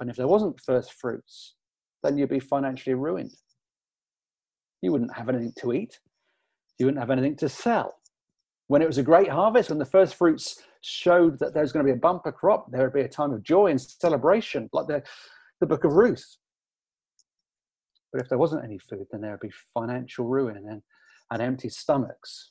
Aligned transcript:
if 0.00 0.16
there 0.16 0.28
wasn't 0.28 0.60
first 0.60 0.92
fruits? 0.92 1.54
Then 2.02 2.18
you'd 2.18 2.28
be 2.28 2.40
financially 2.40 2.94
ruined. 2.94 3.34
You 4.82 4.92
wouldn't 4.92 5.14
have 5.14 5.28
anything 5.28 5.52
to 5.60 5.72
eat. 5.72 5.98
You 6.78 6.86
wouldn't 6.86 7.00
have 7.00 7.10
anything 7.10 7.36
to 7.36 7.48
sell. 7.48 7.94
When 8.66 8.82
it 8.82 8.86
was 8.86 8.98
a 8.98 9.02
great 9.02 9.28
harvest, 9.28 9.70
when 9.70 9.78
the 9.78 9.84
first 9.84 10.14
fruits 10.14 10.62
showed 10.82 11.38
that 11.38 11.54
there 11.54 11.62
was 11.62 11.72
going 11.72 11.84
to 11.84 11.92
be 11.92 11.96
a 11.96 12.00
bumper 12.00 12.32
crop, 12.32 12.70
there 12.70 12.82
would 12.82 12.92
be 12.92 13.00
a 13.00 13.08
time 13.08 13.32
of 13.32 13.42
joy 13.42 13.66
and 13.68 13.80
celebration, 13.80 14.68
like 14.72 14.86
the, 14.86 15.02
the 15.60 15.66
book 15.66 15.84
of 15.84 15.92
Ruth. 15.92 16.36
But 18.12 18.22
if 18.22 18.28
there 18.28 18.38
wasn't 18.38 18.64
any 18.64 18.78
food, 18.78 19.06
then 19.10 19.22
there 19.22 19.32
would 19.32 19.40
be 19.40 19.52
financial 19.72 20.26
ruin 20.26 20.56
and, 20.56 20.82
and 21.30 21.42
empty 21.42 21.68
stomachs. 21.68 22.50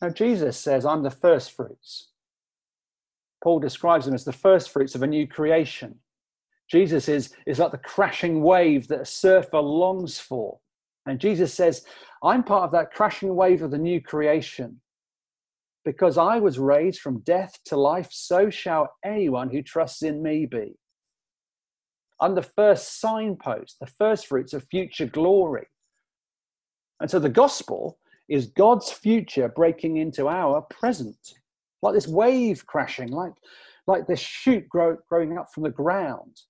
Now, 0.00 0.10
Jesus 0.10 0.58
says, 0.58 0.84
I'm 0.84 1.02
the 1.02 1.10
first 1.10 1.52
fruits. 1.52 2.10
Paul 3.44 3.60
describes 3.60 4.06
them 4.06 4.14
as 4.14 4.24
the 4.24 4.32
first 4.32 4.70
fruits 4.70 4.94
of 4.94 5.02
a 5.02 5.06
new 5.06 5.28
creation. 5.28 5.96
Jesus 6.70 7.10
is, 7.10 7.34
is 7.46 7.58
like 7.58 7.72
the 7.72 7.78
crashing 7.78 8.42
wave 8.42 8.88
that 8.88 9.02
a 9.02 9.04
surfer 9.04 9.60
longs 9.60 10.18
for. 10.18 10.58
And 11.04 11.20
Jesus 11.20 11.52
says, 11.52 11.84
I'm 12.22 12.42
part 12.42 12.64
of 12.64 12.72
that 12.72 12.94
crashing 12.94 13.36
wave 13.36 13.60
of 13.60 13.70
the 13.70 13.76
new 13.76 14.00
creation. 14.00 14.80
Because 15.84 16.16
I 16.16 16.38
was 16.38 16.58
raised 16.58 17.00
from 17.00 17.20
death 17.20 17.58
to 17.66 17.76
life, 17.76 18.08
so 18.10 18.48
shall 18.48 18.94
anyone 19.04 19.50
who 19.50 19.60
trusts 19.60 20.02
in 20.02 20.22
me 20.22 20.46
be. 20.46 20.78
I'm 22.22 22.34
the 22.34 22.42
first 22.42 22.98
signpost, 22.98 23.76
the 23.78 23.86
first 23.86 24.26
fruits 24.26 24.54
of 24.54 24.64
future 24.70 25.04
glory. 25.04 25.66
And 26.98 27.10
so 27.10 27.18
the 27.18 27.28
gospel 27.28 27.98
is 28.26 28.46
God's 28.46 28.90
future 28.90 29.50
breaking 29.54 29.98
into 29.98 30.28
our 30.28 30.62
present, 30.62 31.34
like 31.84 31.94
this 31.94 32.08
wave 32.08 32.66
crashing, 32.66 33.10
like, 33.10 33.34
like 33.86 34.06
this 34.06 34.20
shoot 34.20 34.68
grow, 34.68 34.96
growing 35.08 35.36
up 35.38 35.52
from 35.52 35.62
the 35.62 35.70
ground. 35.70 36.40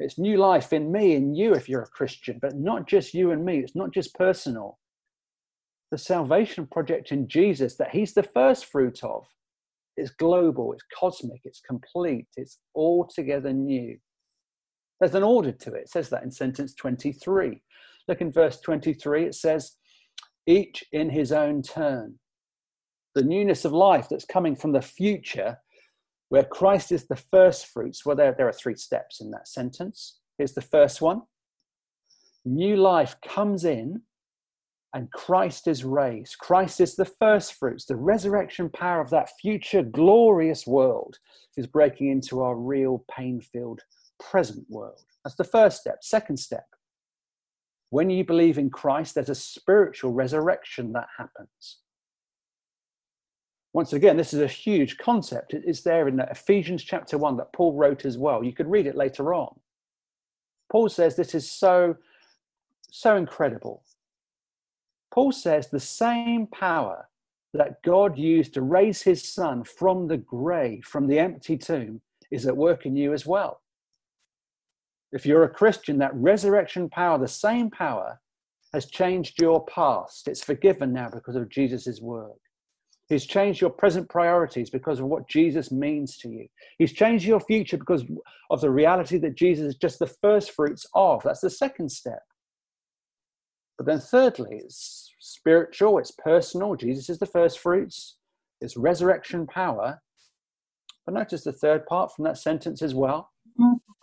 It's 0.00 0.18
new 0.18 0.38
life 0.38 0.72
in 0.72 0.90
me 0.90 1.14
and 1.14 1.36
you 1.36 1.54
if 1.54 1.68
you're 1.68 1.82
a 1.82 1.88
Christian, 1.88 2.38
but 2.40 2.56
not 2.56 2.88
just 2.88 3.14
you 3.14 3.30
and 3.30 3.44
me. 3.44 3.58
It's 3.58 3.76
not 3.76 3.92
just 3.92 4.14
personal. 4.14 4.78
The 5.90 5.98
salvation 5.98 6.66
project 6.66 7.12
in 7.12 7.28
Jesus 7.28 7.76
that 7.76 7.90
He's 7.90 8.14
the 8.14 8.22
first 8.22 8.66
fruit 8.66 9.04
of 9.04 9.26
is 9.96 10.10
global, 10.10 10.72
it's 10.72 10.84
cosmic, 10.98 11.40
it's 11.44 11.60
complete, 11.60 12.28
it's 12.36 12.58
altogether 12.74 13.52
new. 13.52 13.98
There's 15.00 15.14
an 15.14 15.24
order 15.24 15.52
to 15.52 15.74
it. 15.74 15.82
It 15.82 15.90
says 15.90 16.08
that 16.10 16.22
in 16.22 16.30
sentence 16.30 16.74
23. 16.74 17.60
Look 18.06 18.20
in 18.20 18.32
verse 18.32 18.60
23, 18.60 19.24
it 19.24 19.34
says, 19.34 19.76
each 20.46 20.84
in 20.92 21.10
his 21.10 21.32
own 21.32 21.62
turn. 21.62 22.18
The 23.18 23.24
newness 23.24 23.64
of 23.64 23.72
life 23.72 24.06
that's 24.08 24.24
coming 24.24 24.54
from 24.54 24.70
the 24.70 24.80
future, 24.80 25.58
where 26.28 26.44
Christ 26.44 26.92
is 26.92 27.08
the 27.08 27.16
first 27.16 27.66
fruits. 27.66 28.06
Well, 28.06 28.14
there, 28.14 28.32
there 28.32 28.46
are 28.46 28.52
three 28.52 28.76
steps 28.76 29.20
in 29.20 29.32
that 29.32 29.48
sentence. 29.48 30.20
Here's 30.38 30.52
the 30.52 30.60
first 30.60 31.02
one 31.02 31.22
New 32.44 32.76
life 32.76 33.16
comes 33.26 33.64
in 33.64 34.02
and 34.94 35.10
Christ 35.10 35.66
is 35.66 35.84
raised. 35.84 36.38
Christ 36.38 36.80
is 36.80 36.94
the 36.94 37.06
first 37.06 37.54
fruits. 37.54 37.86
The 37.86 37.96
resurrection 37.96 38.70
power 38.70 39.00
of 39.00 39.10
that 39.10 39.30
future 39.40 39.82
glorious 39.82 40.64
world 40.64 41.18
is 41.56 41.66
breaking 41.66 42.12
into 42.12 42.40
our 42.40 42.54
real 42.54 43.04
pain 43.10 43.40
filled 43.40 43.80
present 44.20 44.64
world. 44.68 45.02
That's 45.24 45.34
the 45.34 45.42
first 45.42 45.80
step. 45.80 46.04
Second 46.04 46.36
step, 46.36 46.66
when 47.90 48.10
you 48.10 48.24
believe 48.24 48.58
in 48.58 48.70
Christ, 48.70 49.16
there's 49.16 49.28
a 49.28 49.34
spiritual 49.34 50.12
resurrection 50.12 50.92
that 50.92 51.08
happens. 51.18 51.78
Once 53.78 53.92
again, 53.92 54.16
this 54.16 54.34
is 54.34 54.40
a 54.40 54.48
huge 54.48 54.98
concept. 54.98 55.54
It's 55.54 55.82
there 55.82 56.08
in 56.08 56.18
Ephesians 56.18 56.82
chapter 56.82 57.16
1 57.16 57.36
that 57.36 57.52
Paul 57.52 57.74
wrote 57.74 58.04
as 58.04 58.18
well. 58.18 58.42
You 58.42 58.52
could 58.52 58.68
read 58.68 58.88
it 58.88 58.96
later 58.96 59.32
on. 59.32 59.54
Paul 60.68 60.88
says 60.88 61.14
this 61.14 61.32
is 61.32 61.48
so, 61.48 61.94
so 62.90 63.14
incredible. 63.14 63.84
Paul 65.12 65.30
says 65.30 65.68
the 65.68 65.78
same 65.78 66.48
power 66.48 67.08
that 67.54 67.80
God 67.84 68.18
used 68.18 68.52
to 68.54 68.62
raise 68.62 69.02
his 69.02 69.22
son 69.22 69.62
from 69.62 70.08
the 70.08 70.16
grave, 70.16 70.84
from 70.84 71.06
the 71.06 71.20
empty 71.20 71.56
tomb, 71.56 72.00
is 72.32 72.48
at 72.48 72.56
work 72.56 72.84
in 72.84 72.96
you 72.96 73.12
as 73.12 73.26
well. 73.26 73.60
If 75.12 75.24
you're 75.24 75.44
a 75.44 75.48
Christian, 75.48 75.98
that 75.98 76.16
resurrection 76.16 76.90
power, 76.90 77.16
the 77.16 77.28
same 77.28 77.70
power, 77.70 78.20
has 78.72 78.86
changed 78.86 79.40
your 79.40 79.64
past. 79.66 80.26
It's 80.26 80.42
forgiven 80.42 80.92
now 80.92 81.10
because 81.10 81.36
of 81.36 81.48
Jesus' 81.48 82.00
work. 82.00 82.38
He's 83.08 83.26
changed 83.26 83.60
your 83.60 83.70
present 83.70 84.08
priorities 84.08 84.68
because 84.68 85.00
of 85.00 85.06
what 85.06 85.28
Jesus 85.28 85.72
means 85.72 86.18
to 86.18 86.28
you. 86.28 86.46
He's 86.78 86.92
changed 86.92 87.24
your 87.24 87.40
future 87.40 87.78
because 87.78 88.04
of 88.50 88.60
the 88.60 88.70
reality 88.70 89.16
that 89.18 89.34
Jesus 89.34 89.68
is 89.68 89.76
just 89.76 89.98
the 89.98 90.06
first 90.06 90.50
fruits 90.50 90.86
of. 90.94 91.22
That's 91.22 91.40
the 91.40 91.50
second 91.50 91.90
step. 91.90 92.22
But 93.78 93.86
then, 93.86 94.00
thirdly, 94.00 94.60
it's 94.62 95.14
spiritual, 95.20 95.98
it's 95.98 96.10
personal. 96.10 96.74
Jesus 96.74 97.08
is 97.08 97.18
the 97.18 97.26
first 97.26 97.60
fruits, 97.60 98.16
it's 98.60 98.76
resurrection 98.76 99.46
power. 99.46 100.02
But 101.06 101.14
notice 101.14 101.44
the 101.44 101.52
third 101.52 101.86
part 101.86 102.14
from 102.14 102.24
that 102.24 102.36
sentence 102.36 102.82
as 102.82 102.94
well. 102.94 103.30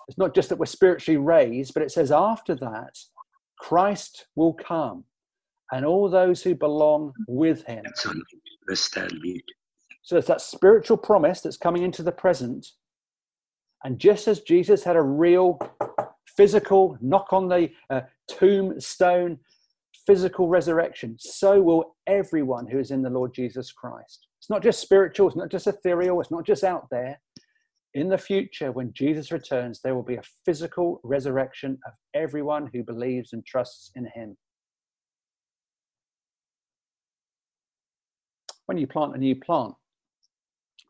It's 0.08 0.18
not 0.18 0.34
just 0.34 0.50
that 0.50 0.58
we're 0.58 0.66
spiritually 0.66 1.18
raised, 1.18 1.74
but 1.74 1.84
it 1.84 1.92
says 1.92 2.12
after 2.12 2.56
that, 2.56 2.98
Christ 3.60 4.28
will 4.36 4.54
come 4.54 5.04
and 5.72 5.86
all 5.86 6.10
those 6.10 6.42
who 6.42 6.56
belong 6.56 7.14
with 7.28 7.64
him. 7.66 7.84
So 10.04 10.18
it's 10.18 10.28
that 10.28 10.42
spiritual 10.42 10.98
promise 10.98 11.42
that's 11.42 11.58
coming 11.58 11.84
into 11.84 12.04
the 12.04 12.12
present. 12.12 12.68
And 13.84 14.00
just 14.00 14.28
as 14.28 14.42
Jesus 14.42 14.84
had 14.84 14.96
a 14.96 15.02
real 15.02 15.60
physical 16.38 16.98
knock 17.02 17.32
on 17.32 17.48
the 17.48 17.70
uh, 17.90 18.02
tombstone, 18.28 19.40
physical 20.06 20.48
resurrection, 20.48 21.16
so 21.20 21.62
will 21.62 21.96
everyone 22.08 22.68
who 22.68 22.80
is 22.80 22.92
in 22.92 23.02
the 23.02 23.10
Lord 23.10 23.34
Jesus 23.34 23.72
Christ. 23.72 24.28
It's 24.40 24.50
not 24.50 24.62
just 24.62 24.82
spiritual, 24.82 25.28
it's 25.28 25.38
not 25.38 25.50
just 25.50 25.68
ethereal, 25.68 26.20
it's 26.22 26.32
not 26.32 26.46
just 26.46 26.64
out 26.64 26.88
there 26.92 27.20
in 27.96 28.10
the 28.10 28.18
future, 28.18 28.74
when 28.74 28.92
Jesus 28.92 29.32
returns, 29.32 29.80
there 29.82 29.96
will 29.96 30.04
be 30.04 30.18
a 30.18 30.24
physical 30.46 31.00
resurrection 31.04 31.80
of 31.88 31.94
everyone 32.14 32.70
who 32.74 32.84
believes 32.84 33.32
and 33.32 33.44
trusts 33.46 33.90
in 33.96 34.06
him. 34.14 34.36
When 38.66 38.78
you 38.78 38.88
plant 38.88 39.16
a 39.16 39.20
new 39.20 39.36
plant, 39.36 39.76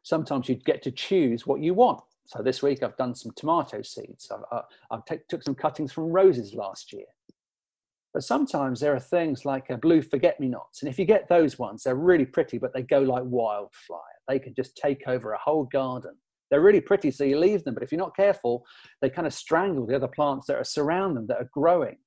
sometimes 0.03 0.47
you 0.47 0.55
get 0.55 0.81
to 0.83 0.91
choose 0.91 1.45
what 1.45 1.61
you 1.61 1.73
want. 1.73 2.01
So 2.27 2.41
this 2.41 2.63
week 2.63 2.81
I've 2.81 2.97
done 2.97 3.15
some 3.15 3.31
tomato 3.35 3.81
seeds. 3.81 4.31
I've, 4.31 4.63
uh, 4.91 5.01
t- 5.07 5.17
took 5.29 5.43
some 5.43 5.55
cuttings 5.55 5.91
from 5.91 6.05
roses 6.05 6.53
last 6.53 6.93
year. 6.93 7.05
But 8.13 8.23
sometimes 8.23 8.79
there 8.79 8.95
are 8.95 8.99
things 8.99 9.43
like 9.43 9.69
a 9.69 9.77
blue 9.77 10.01
forget-me-nots. 10.01 10.81
And 10.81 10.89
if 10.89 10.97
you 10.97 11.05
get 11.05 11.27
those 11.27 11.59
ones, 11.59 11.83
they're 11.83 11.95
really 11.95 12.25
pretty, 12.25 12.57
but 12.57 12.73
they 12.73 12.81
go 12.81 12.99
like 13.01 13.23
wildfire. 13.25 13.99
They 14.27 14.39
can 14.39 14.55
just 14.55 14.77
take 14.77 15.03
over 15.07 15.33
a 15.33 15.37
whole 15.37 15.65
garden. 15.65 16.15
They're 16.49 16.61
really 16.61 16.81
pretty, 16.81 17.11
so 17.11 17.25
you 17.25 17.37
leave 17.37 17.63
them. 17.65 17.73
But 17.73 17.83
if 17.83 17.91
you're 17.91 17.99
not 17.99 18.15
careful, 18.15 18.63
they 19.01 19.09
kind 19.09 19.27
of 19.27 19.33
strangle 19.33 19.85
the 19.85 19.95
other 19.95 20.07
plants 20.07 20.47
that 20.47 20.55
are 20.55 20.63
surround 20.63 21.17
them 21.17 21.27
that 21.27 21.37
are 21.37 21.49
growing. 21.53 21.97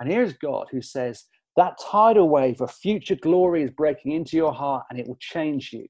And 0.00 0.10
here's 0.10 0.32
God 0.32 0.66
who 0.70 0.82
says, 0.82 1.24
that 1.58 1.76
tidal 1.76 2.28
wave 2.28 2.60
of 2.60 2.70
future 2.70 3.16
glory 3.16 3.64
is 3.64 3.70
breaking 3.72 4.12
into 4.12 4.36
your 4.36 4.52
heart 4.52 4.84
and 4.88 4.98
it 4.98 5.08
will 5.08 5.18
change 5.18 5.72
you. 5.72 5.88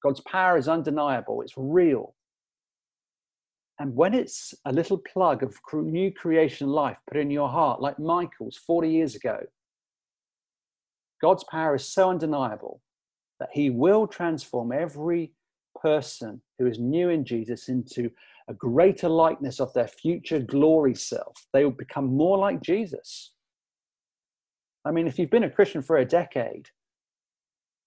God's 0.00 0.20
power 0.20 0.56
is 0.56 0.68
undeniable, 0.68 1.42
it's 1.42 1.54
real. 1.56 2.14
And 3.80 3.96
when 3.96 4.14
it's 4.14 4.54
a 4.64 4.72
little 4.72 4.98
plug 5.12 5.42
of 5.42 5.56
new 5.72 6.12
creation 6.12 6.68
life 6.68 6.98
put 7.08 7.16
in 7.16 7.32
your 7.32 7.48
heart, 7.48 7.80
like 7.80 7.98
Michael's 7.98 8.58
40 8.64 8.90
years 8.90 9.16
ago, 9.16 9.40
God's 11.20 11.42
power 11.50 11.74
is 11.74 11.84
so 11.84 12.10
undeniable 12.10 12.80
that 13.40 13.50
He 13.52 13.70
will 13.70 14.06
transform 14.06 14.70
every 14.70 15.32
person 15.82 16.40
who 16.60 16.66
is 16.66 16.78
new 16.78 17.08
in 17.08 17.24
Jesus 17.24 17.68
into 17.68 18.08
a 18.46 18.54
greater 18.54 19.08
likeness 19.08 19.58
of 19.58 19.74
their 19.74 19.88
future 19.88 20.38
glory 20.38 20.94
self. 20.94 21.34
They 21.52 21.64
will 21.64 21.72
become 21.72 22.06
more 22.06 22.38
like 22.38 22.62
Jesus. 22.62 23.32
I 24.88 24.90
mean, 24.90 25.06
if 25.06 25.18
you've 25.18 25.30
been 25.30 25.44
a 25.44 25.50
Christian 25.50 25.82
for 25.82 25.98
a 25.98 26.04
decade, 26.06 26.70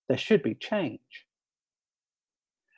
there 0.08 0.20
should 0.20 0.44
be 0.44 0.54
change. 0.54 1.00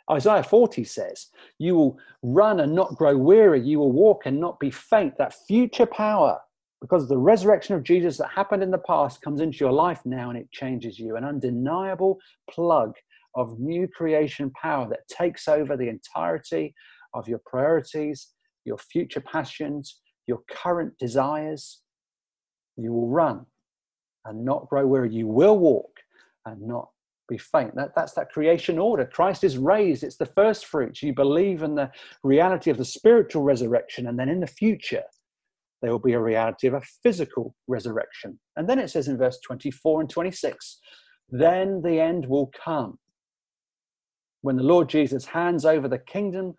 Isaiah 0.09 0.43
40 0.43 0.85
says, 0.85 1.27
You 1.59 1.75
will 1.75 1.99
run 2.21 2.61
and 2.61 2.73
not 2.73 2.95
grow 2.95 3.17
weary, 3.17 3.61
you 3.61 3.79
will 3.79 3.91
walk 3.91 4.25
and 4.25 4.39
not 4.39 4.61
be 4.61 4.71
faint. 4.71 5.17
That 5.17 5.35
future 5.45 5.85
power, 5.85 6.39
because 6.79 7.03
of 7.03 7.09
the 7.09 7.17
resurrection 7.17 7.75
of 7.75 7.83
Jesus 7.83 8.17
that 8.17 8.29
happened 8.29 8.63
in 8.63 8.71
the 8.71 8.77
past, 8.77 9.21
comes 9.21 9.41
into 9.41 9.57
your 9.57 9.73
life 9.73 9.99
now 10.05 10.29
and 10.29 10.39
it 10.39 10.51
changes 10.53 10.97
you. 10.97 11.17
An 11.17 11.25
undeniable 11.25 12.17
plug 12.49 12.95
of 13.35 13.59
new 13.59 13.89
creation 13.89 14.51
power 14.51 14.87
that 14.87 15.07
takes 15.09 15.49
over 15.49 15.75
the 15.75 15.89
entirety 15.89 16.73
of 17.13 17.27
your 17.27 17.41
priorities, 17.45 18.29
your 18.63 18.77
future 18.77 19.21
passions, 19.21 19.99
your 20.27 20.39
current 20.49 20.97
desires. 20.97 21.81
You 22.77 22.93
will 22.93 23.09
run 23.09 23.47
and 24.25 24.43
not 24.43 24.69
grow 24.69 24.85
weary. 24.85 25.13
You 25.13 25.27
will 25.27 25.57
walk 25.57 25.91
and 26.45 26.61
not 26.61 26.89
be 27.29 27.37
faint. 27.37 27.75
That, 27.75 27.93
that's 27.95 28.13
that 28.13 28.31
creation 28.31 28.77
order. 28.77 29.05
Christ 29.05 29.43
is 29.43 29.57
raised, 29.57 30.03
it's 30.03 30.17
the 30.17 30.25
first 30.25 30.65
fruits. 30.65 31.01
You 31.01 31.13
believe 31.13 31.63
in 31.63 31.75
the 31.75 31.91
reality 32.23 32.69
of 32.69 32.77
the 32.77 32.85
spiritual 32.85 33.43
resurrection, 33.43 34.07
and 34.07 34.19
then 34.19 34.29
in 34.29 34.39
the 34.39 34.47
future, 34.47 35.03
there 35.81 35.91
will 35.91 35.99
be 35.99 36.13
a 36.13 36.19
reality 36.19 36.67
of 36.67 36.73
a 36.73 36.81
physical 36.81 37.55
resurrection. 37.67 38.39
And 38.55 38.69
then 38.69 38.79
it 38.79 38.89
says 38.89 39.07
in 39.07 39.17
verse 39.17 39.39
24 39.45 40.01
and 40.01 40.09
26 40.09 40.79
then 41.29 41.81
the 41.81 41.99
end 41.99 42.27
will 42.27 42.51
come 42.63 42.99
when 44.41 44.55
the 44.55 44.63
Lord 44.63 44.87
Jesus 44.87 45.25
hands 45.25 45.65
over 45.65 45.87
the 45.87 45.97
kingdom 45.97 46.53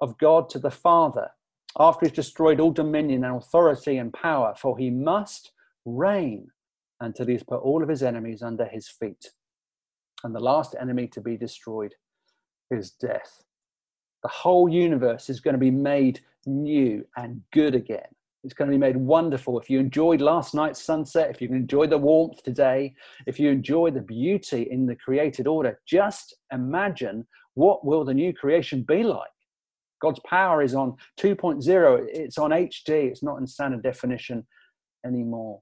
of 0.00 0.18
God 0.18 0.48
to 0.50 0.58
the 0.58 0.70
Father 0.70 1.28
after 1.78 2.06
he's 2.06 2.14
destroyed 2.14 2.58
all 2.58 2.72
dominion 2.72 3.24
and 3.24 3.36
authority 3.36 3.98
and 3.98 4.12
power, 4.12 4.54
for 4.56 4.76
he 4.76 4.90
must 4.90 5.52
reign 5.84 6.48
until 7.00 7.26
he's 7.26 7.42
put 7.42 7.62
all 7.62 7.82
of 7.82 7.88
his 7.88 8.02
enemies 8.02 8.42
under 8.42 8.66
his 8.66 8.88
feet. 8.88 9.30
And 10.24 10.34
the 10.34 10.40
last 10.40 10.76
enemy 10.80 11.08
to 11.08 11.20
be 11.20 11.36
destroyed 11.36 11.94
is 12.70 12.92
death. 12.92 13.42
The 14.22 14.28
whole 14.28 14.68
universe 14.68 15.28
is 15.28 15.40
going 15.40 15.54
to 15.54 15.58
be 15.58 15.70
made 15.70 16.20
new 16.46 17.04
and 17.16 17.42
good 17.52 17.74
again. 17.74 18.06
It's 18.44 18.54
going 18.54 18.70
to 18.70 18.74
be 18.74 18.80
made 18.80 18.96
wonderful. 18.96 19.58
If 19.60 19.70
you 19.70 19.78
enjoyed 19.78 20.20
last 20.20 20.54
night's 20.54 20.82
sunset, 20.82 21.30
if 21.30 21.40
you 21.40 21.48
enjoyed 21.48 21.90
the 21.90 21.98
warmth 21.98 22.42
today, 22.42 22.94
if 23.26 23.38
you 23.38 23.50
enjoy 23.50 23.90
the 23.90 24.00
beauty 24.00 24.68
in 24.70 24.86
the 24.86 24.96
created 24.96 25.46
order, 25.46 25.80
just 25.86 26.36
imagine 26.52 27.26
what 27.54 27.84
will 27.84 28.04
the 28.04 28.14
new 28.14 28.32
creation 28.32 28.82
be 28.82 29.04
like. 29.04 29.30
God's 30.00 30.20
power 30.28 30.62
is 30.62 30.74
on 30.74 30.96
2.0. 31.20 32.06
It's 32.08 32.38
on 32.38 32.50
HD. 32.50 33.10
It's 33.10 33.22
not 33.22 33.38
in 33.38 33.46
standard 33.46 33.84
definition 33.84 34.44
anymore. 35.06 35.60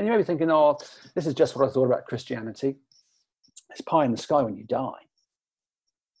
And 0.00 0.06
you 0.06 0.12
may 0.12 0.16
be 0.16 0.24
thinking, 0.24 0.50
oh, 0.50 0.78
this 1.14 1.26
is 1.26 1.34
just 1.34 1.54
what 1.54 1.68
I 1.68 1.70
thought 1.70 1.84
about 1.84 2.06
Christianity. 2.06 2.76
It's 3.68 3.82
pie 3.82 4.06
in 4.06 4.12
the 4.12 4.16
sky 4.16 4.40
when 4.40 4.56
you 4.56 4.64
die. 4.64 4.96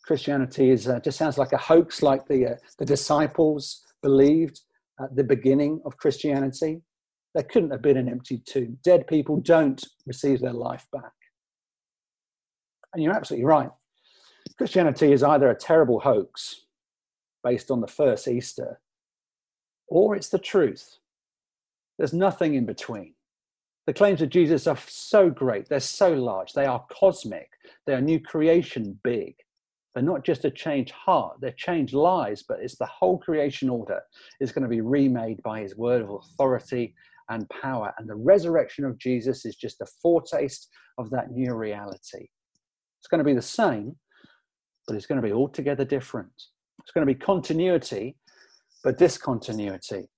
Christianity 0.04 0.68
is 0.68 0.86
uh, 0.86 1.00
just 1.00 1.16
sounds 1.16 1.38
like 1.38 1.54
a 1.54 1.56
hoax, 1.56 2.02
like 2.02 2.28
the 2.28 2.46
uh, 2.46 2.54
the 2.78 2.84
disciples 2.84 3.82
believed 4.02 4.60
at 5.02 5.16
the 5.16 5.24
beginning 5.24 5.80
of 5.86 5.96
Christianity. 5.96 6.82
There 7.34 7.44
couldn't 7.44 7.70
have 7.70 7.80
been 7.80 7.96
an 7.96 8.10
empty 8.10 8.42
tomb. 8.46 8.76
Dead 8.84 9.06
people 9.06 9.40
don't 9.40 9.82
receive 10.04 10.40
their 10.40 10.52
life 10.52 10.86
back. 10.92 11.14
And 12.92 13.02
you're 13.02 13.16
absolutely 13.16 13.46
right. 13.46 13.70
Christianity 14.58 15.10
is 15.10 15.22
either 15.22 15.48
a 15.48 15.56
terrible 15.56 16.00
hoax 16.00 16.66
based 17.42 17.70
on 17.70 17.80
the 17.80 17.88
first 17.88 18.28
Easter, 18.28 18.78
or 19.88 20.16
it's 20.16 20.28
the 20.28 20.38
truth. 20.38 20.98
There's 21.96 22.12
nothing 22.12 22.52
in 22.52 22.66
between. 22.66 23.14
The 23.90 23.94
claims 23.94 24.22
of 24.22 24.28
Jesus 24.28 24.68
are 24.68 24.78
so 24.86 25.30
great, 25.30 25.68
they're 25.68 25.80
so 25.80 26.14
large, 26.14 26.52
they 26.52 26.64
are 26.64 26.86
cosmic, 26.92 27.50
they 27.88 27.92
are 27.92 28.00
new 28.00 28.20
creation 28.20 28.96
big. 29.02 29.34
They're 29.92 30.04
not 30.04 30.24
just 30.24 30.44
a 30.44 30.50
changed 30.52 30.92
heart, 30.92 31.38
they're 31.40 31.56
changed 31.58 31.92
lives, 31.92 32.44
but 32.46 32.60
it's 32.60 32.76
the 32.76 32.86
whole 32.86 33.18
creation 33.18 33.68
order 33.68 34.00
is 34.40 34.52
going 34.52 34.62
to 34.62 34.68
be 34.68 34.80
remade 34.80 35.42
by 35.42 35.62
his 35.62 35.76
word 35.76 36.02
of 36.02 36.10
authority 36.10 36.94
and 37.30 37.50
power. 37.50 37.92
And 37.98 38.08
the 38.08 38.14
resurrection 38.14 38.84
of 38.84 38.96
Jesus 38.96 39.44
is 39.44 39.56
just 39.56 39.80
a 39.80 39.86
foretaste 40.00 40.68
of 40.96 41.10
that 41.10 41.32
new 41.32 41.52
reality. 41.54 42.28
It's 43.00 43.08
going 43.10 43.18
to 43.18 43.24
be 43.24 43.34
the 43.34 43.42
same, 43.42 43.96
but 44.86 44.94
it's 44.94 45.06
going 45.06 45.20
to 45.20 45.26
be 45.26 45.34
altogether 45.34 45.84
different. 45.84 46.30
It's 46.78 46.92
going 46.92 47.04
to 47.04 47.12
be 47.12 47.18
continuity, 47.18 48.14
but 48.84 48.98
discontinuity. 48.98 50.08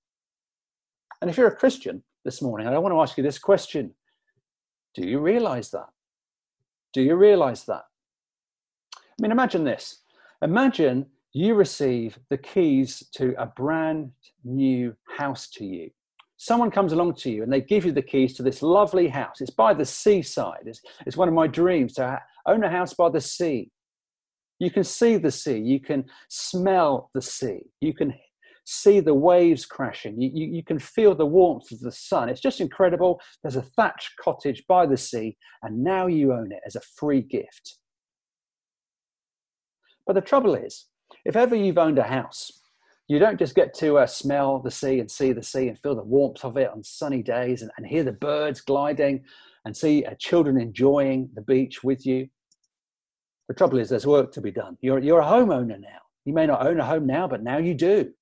And 1.21 1.31
if 1.31 1.37
you're 1.37 1.47
a 1.47 1.55
Christian 1.55 2.03
this 2.23 2.41
morning, 2.41 2.67
I 2.67 2.77
want 2.77 2.93
to 2.93 3.01
ask 3.01 3.17
you 3.17 3.23
this 3.23 3.39
question 3.39 3.93
Do 4.95 5.07
you 5.07 5.19
realize 5.19 5.71
that? 5.71 5.87
Do 6.93 7.01
you 7.01 7.15
realize 7.15 7.65
that? 7.65 7.83
I 8.95 9.21
mean, 9.21 9.31
imagine 9.31 9.63
this. 9.63 10.01
Imagine 10.41 11.05
you 11.33 11.55
receive 11.55 12.19
the 12.29 12.37
keys 12.37 13.03
to 13.15 13.33
a 13.37 13.47
brand 13.47 14.11
new 14.43 14.95
house 15.17 15.47
to 15.49 15.65
you. 15.65 15.89
Someone 16.37 16.69
comes 16.69 16.93
along 16.93 17.15
to 17.15 17.31
you 17.31 17.43
and 17.43 17.51
they 17.51 17.61
give 17.61 17.85
you 17.85 17.91
the 17.91 18.01
keys 18.01 18.33
to 18.35 18.43
this 18.43 18.61
lovely 18.61 19.07
house. 19.07 19.39
It's 19.39 19.49
by 19.49 19.73
the 19.73 19.85
seaside. 19.85 20.63
It's, 20.65 20.81
it's 21.05 21.17
one 21.17 21.27
of 21.27 21.33
my 21.33 21.47
dreams 21.47 21.93
to 21.93 22.19
own 22.45 22.63
a 22.63 22.69
house 22.69 22.93
by 22.93 23.09
the 23.09 23.21
sea. 23.21 23.71
You 24.59 24.69
can 24.69 24.83
see 24.83 25.17
the 25.17 25.31
sea. 25.31 25.57
You 25.57 25.79
can 25.79 26.05
smell 26.29 27.09
the 27.13 27.21
sea. 27.21 27.61
You 27.81 27.93
can 27.93 28.13
see 28.65 28.99
the 28.99 29.13
waves 29.13 29.65
crashing. 29.65 30.19
You, 30.19 30.31
you, 30.33 30.47
you, 30.47 30.63
can 30.63 30.79
feel 30.79 31.15
the 31.15 31.25
warmth 31.25 31.71
of 31.71 31.79
the 31.79 31.91
sun. 31.91 32.29
It's 32.29 32.41
just 32.41 32.61
incredible. 32.61 33.19
There's 33.41 33.55
a 33.55 33.61
thatched 33.61 34.11
cottage 34.19 34.63
by 34.67 34.85
the 34.85 34.97
sea, 34.97 35.37
and 35.63 35.83
now 35.83 36.07
you 36.07 36.33
own 36.33 36.51
it 36.51 36.61
as 36.65 36.75
a 36.75 36.81
free 36.81 37.21
gift. 37.21 37.77
But 40.07 40.13
the 40.13 40.21
trouble 40.21 40.55
is, 40.55 40.85
if 41.25 41.35
ever 41.35 41.55
you've 41.55 41.77
owned 41.77 41.99
a 41.99 42.03
house, 42.03 42.51
you 43.07 43.19
don't 43.19 43.39
just 43.39 43.55
get 43.55 43.73
to 43.75 43.97
uh, 43.97 44.07
smell 44.07 44.59
the 44.59 44.71
sea 44.71 44.99
and 44.99 45.11
see 45.11 45.33
the 45.33 45.43
sea 45.43 45.67
and 45.67 45.77
feel 45.79 45.95
the 45.95 46.03
warmth 46.03 46.43
of 46.45 46.57
it 46.57 46.69
on 46.69 46.83
sunny 46.83 47.21
days 47.21 47.61
and, 47.61 47.71
and 47.77 47.85
hear 47.85 48.03
the 48.03 48.13
birds 48.13 48.61
gliding 48.61 49.23
and 49.65 49.75
see 49.75 50.05
uh, 50.05 50.13
children 50.19 50.59
enjoying 50.59 51.29
the 51.35 51.41
beach 51.41 51.83
with 51.83 52.05
you. 52.05 52.27
The 53.49 53.53
trouble 53.53 53.79
is, 53.79 53.89
there's 53.89 54.07
work 54.07 54.31
to 54.33 54.41
be 54.41 54.51
done. 54.51 54.77
You're, 54.81 54.99
you're 54.99 55.19
a 55.19 55.25
homeowner 55.25 55.79
now. 55.79 55.99
You 56.25 56.33
may 56.33 56.45
not 56.45 56.65
own 56.65 56.79
a 56.79 56.85
home 56.85 57.05
now, 57.05 57.27
but 57.27 57.43
now 57.43 57.57
you 57.57 57.73
do. 57.73 58.13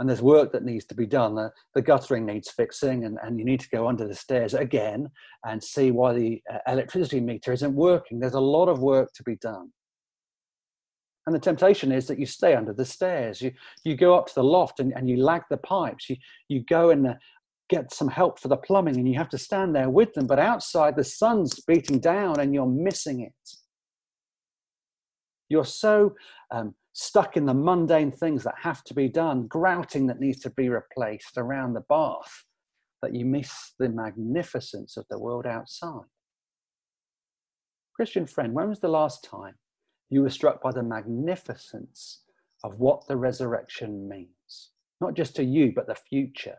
And 0.00 0.08
there's 0.08 0.22
work 0.22 0.50
that 0.52 0.64
needs 0.64 0.86
to 0.86 0.94
be 0.94 1.04
done. 1.06 1.34
The, 1.34 1.52
the 1.74 1.82
guttering 1.82 2.24
needs 2.24 2.50
fixing, 2.50 3.04
and, 3.04 3.18
and 3.22 3.38
you 3.38 3.44
need 3.44 3.60
to 3.60 3.68
go 3.68 3.86
under 3.86 4.08
the 4.08 4.14
stairs 4.14 4.54
again 4.54 5.10
and 5.44 5.62
see 5.62 5.90
why 5.90 6.14
the 6.14 6.42
uh, 6.52 6.58
electricity 6.66 7.20
meter 7.20 7.52
isn't 7.52 7.74
working. 7.74 8.18
There's 8.18 8.32
a 8.32 8.40
lot 8.40 8.70
of 8.70 8.78
work 8.78 9.12
to 9.12 9.22
be 9.22 9.36
done. 9.36 9.70
And 11.26 11.34
the 11.34 11.38
temptation 11.38 11.92
is 11.92 12.06
that 12.06 12.18
you 12.18 12.24
stay 12.24 12.54
under 12.54 12.72
the 12.72 12.84
stairs. 12.84 13.42
You, 13.42 13.52
you 13.84 13.94
go 13.94 14.14
up 14.14 14.26
to 14.28 14.34
the 14.34 14.42
loft 14.42 14.80
and, 14.80 14.92
and 14.96 15.08
you 15.08 15.22
lag 15.22 15.42
the 15.50 15.58
pipes. 15.58 16.08
You, 16.08 16.16
you 16.48 16.64
go 16.64 16.88
and 16.90 17.06
uh, 17.06 17.14
get 17.68 17.92
some 17.92 18.08
help 18.08 18.40
for 18.40 18.48
the 18.48 18.56
plumbing 18.56 18.96
and 18.96 19.06
you 19.06 19.18
have 19.18 19.28
to 19.28 19.38
stand 19.38 19.76
there 19.76 19.90
with 19.90 20.14
them. 20.14 20.26
But 20.26 20.38
outside, 20.38 20.96
the 20.96 21.04
sun's 21.04 21.60
beating 21.60 22.00
down 22.00 22.40
and 22.40 22.54
you're 22.54 22.66
missing 22.66 23.20
it. 23.20 23.50
You're 25.50 25.66
so 25.66 26.14
um, 26.50 26.74
stuck 27.00 27.38
in 27.38 27.46
the 27.46 27.54
mundane 27.54 28.12
things 28.12 28.44
that 28.44 28.56
have 28.60 28.84
to 28.84 28.92
be 28.92 29.08
done, 29.08 29.46
grouting 29.46 30.06
that 30.06 30.20
needs 30.20 30.38
to 30.38 30.50
be 30.50 30.68
replaced 30.68 31.38
around 31.38 31.72
the 31.72 31.84
bath, 31.88 32.44
that 33.00 33.14
you 33.14 33.24
miss 33.24 33.72
the 33.78 33.88
magnificence 33.88 34.98
of 34.98 35.06
the 35.08 35.18
world 35.18 35.46
outside. 35.46 36.04
Christian 37.96 38.26
friend, 38.26 38.52
when 38.52 38.68
was 38.68 38.80
the 38.80 38.88
last 38.88 39.24
time 39.24 39.54
you 40.10 40.20
were 40.20 40.28
struck 40.28 40.60
by 40.60 40.72
the 40.72 40.82
magnificence 40.82 42.20
of 42.64 42.78
what 42.78 43.06
the 43.08 43.16
resurrection 43.16 44.06
means, 44.06 44.72
not 45.00 45.14
just 45.14 45.34
to 45.36 45.42
you, 45.44 45.72
but 45.74 45.86
the 45.86 45.94
future. 45.94 46.56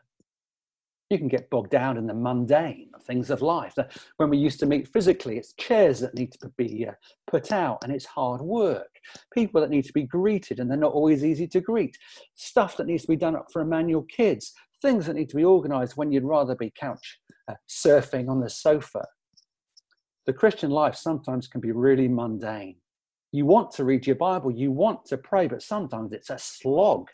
You 1.12 1.20
can 1.20 1.28
get 1.28 1.52
bogged 1.52 1.70
down 1.70 1.98
in 1.98 2.08
the 2.08 2.16
mundane 2.16 2.90
things 3.06 3.30
of 3.30 3.44
life. 3.44 3.76
When 4.18 4.32
we 4.32 4.40
used 4.40 4.60
to 4.62 4.66
meet 4.66 4.88
physically, 4.88 5.38
it's 5.38 5.54
chairs 5.54 6.00
that 6.00 6.16
need 6.16 6.32
to 6.42 6.50
be 6.58 6.88
uh, 6.88 6.94
put 7.28 7.52
out 7.52 7.84
and 7.84 7.94
it's 7.94 8.06
hard 8.06 8.42
work. 8.42 8.91
People 9.34 9.62
that 9.62 9.70
need 9.70 9.86
to 9.86 9.94
be 9.94 10.04
greeted 10.04 10.60
and 10.60 10.70
they're 10.70 10.78
not 10.78 10.94
always 10.94 11.24
easy 11.24 11.48
to 11.48 11.62
greet. 11.62 11.98
Stuff 12.36 12.78
that 12.78 12.88
needs 12.88 13.04
to 13.04 13.08
be 13.10 13.16
done 13.16 13.36
up 13.36 13.48
for 13.52 13.62
Emmanuel 13.62 14.06
kids. 14.10 14.54
Things 14.82 15.06
that 15.06 15.16
need 15.16 15.30
to 15.30 15.36
be 15.36 15.44
organized 15.44 15.98
when 15.98 16.12
you'd 16.12 16.24
rather 16.24 16.56
be 16.56 16.72
couch 16.80 17.20
uh, 17.48 17.56
surfing 17.70 18.30
on 18.30 18.40
the 18.40 18.50
sofa. 18.50 19.06
The 20.26 20.34
Christian 20.34 20.72
life 20.72 20.96
sometimes 20.96 21.48
can 21.48 21.62
be 21.62 21.72
really 21.72 22.08
mundane 22.08 22.78
you 23.32 23.46
want 23.46 23.72
to 23.72 23.86
read 23.86 24.06
your 24.06 24.18
Bible, 24.18 24.52
you 24.52 24.72
want 24.72 25.06
to 25.06 25.18
pray, 25.18 25.48
but 25.48 25.62
sometimes 25.62 26.12
it's 26.12 26.30
a 26.30 26.38
slog. 26.38 27.10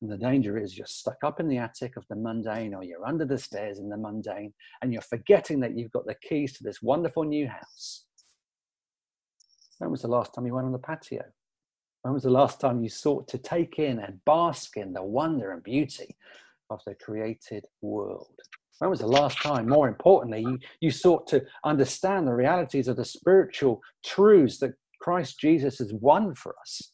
And 0.00 0.10
the 0.10 0.16
danger 0.16 0.58
is 0.58 0.76
you're 0.76 0.86
stuck 0.86 1.18
up 1.22 1.40
in 1.40 1.46
the 1.46 1.58
attic 1.58 1.96
of 1.96 2.04
the 2.08 2.16
mundane 2.16 2.74
or 2.74 2.82
you're 2.82 3.06
under 3.06 3.24
the 3.24 3.38
stairs 3.38 3.78
in 3.78 3.88
the 3.88 3.96
mundane 3.96 4.52
and 4.80 4.92
you're 4.92 5.02
forgetting 5.02 5.60
that 5.60 5.76
you've 5.76 5.92
got 5.92 6.06
the 6.06 6.16
keys 6.16 6.54
to 6.54 6.64
this 6.64 6.82
wonderful 6.82 7.22
new 7.22 7.46
house. 7.46 8.06
When 9.82 9.90
was 9.90 10.02
the 10.02 10.08
last 10.08 10.32
time 10.32 10.46
you 10.46 10.54
went 10.54 10.66
on 10.66 10.72
the 10.72 10.78
patio? 10.78 11.24
When 12.02 12.14
was 12.14 12.22
the 12.22 12.30
last 12.30 12.60
time 12.60 12.84
you 12.84 12.88
sought 12.88 13.26
to 13.26 13.36
take 13.36 13.80
in 13.80 13.98
and 13.98 14.24
bask 14.24 14.76
in 14.76 14.92
the 14.92 15.02
wonder 15.02 15.50
and 15.50 15.60
beauty 15.60 16.16
of 16.70 16.80
the 16.86 16.94
created 16.94 17.64
world? 17.80 18.38
When 18.78 18.90
was 18.90 19.00
the 19.00 19.08
last 19.08 19.42
time, 19.42 19.68
more 19.68 19.88
importantly, 19.88 20.42
you, 20.42 20.60
you 20.80 20.92
sought 20.92 21.26
to 21.28 21.44
understand 21.64 22.28
the 22.28 22.32
realities 22.32 22.86
of 22.86 22.94
the 22.94 23.04
spiritual 23.04 23.80
truths 24.04 24.58
that 24.58 24.74
Christ 25.00 25.40
Jesus 25.40 25.80
has 25.80 25.92
won 25.92 26.36
for 26.36 26.54
us. 26.60 26.92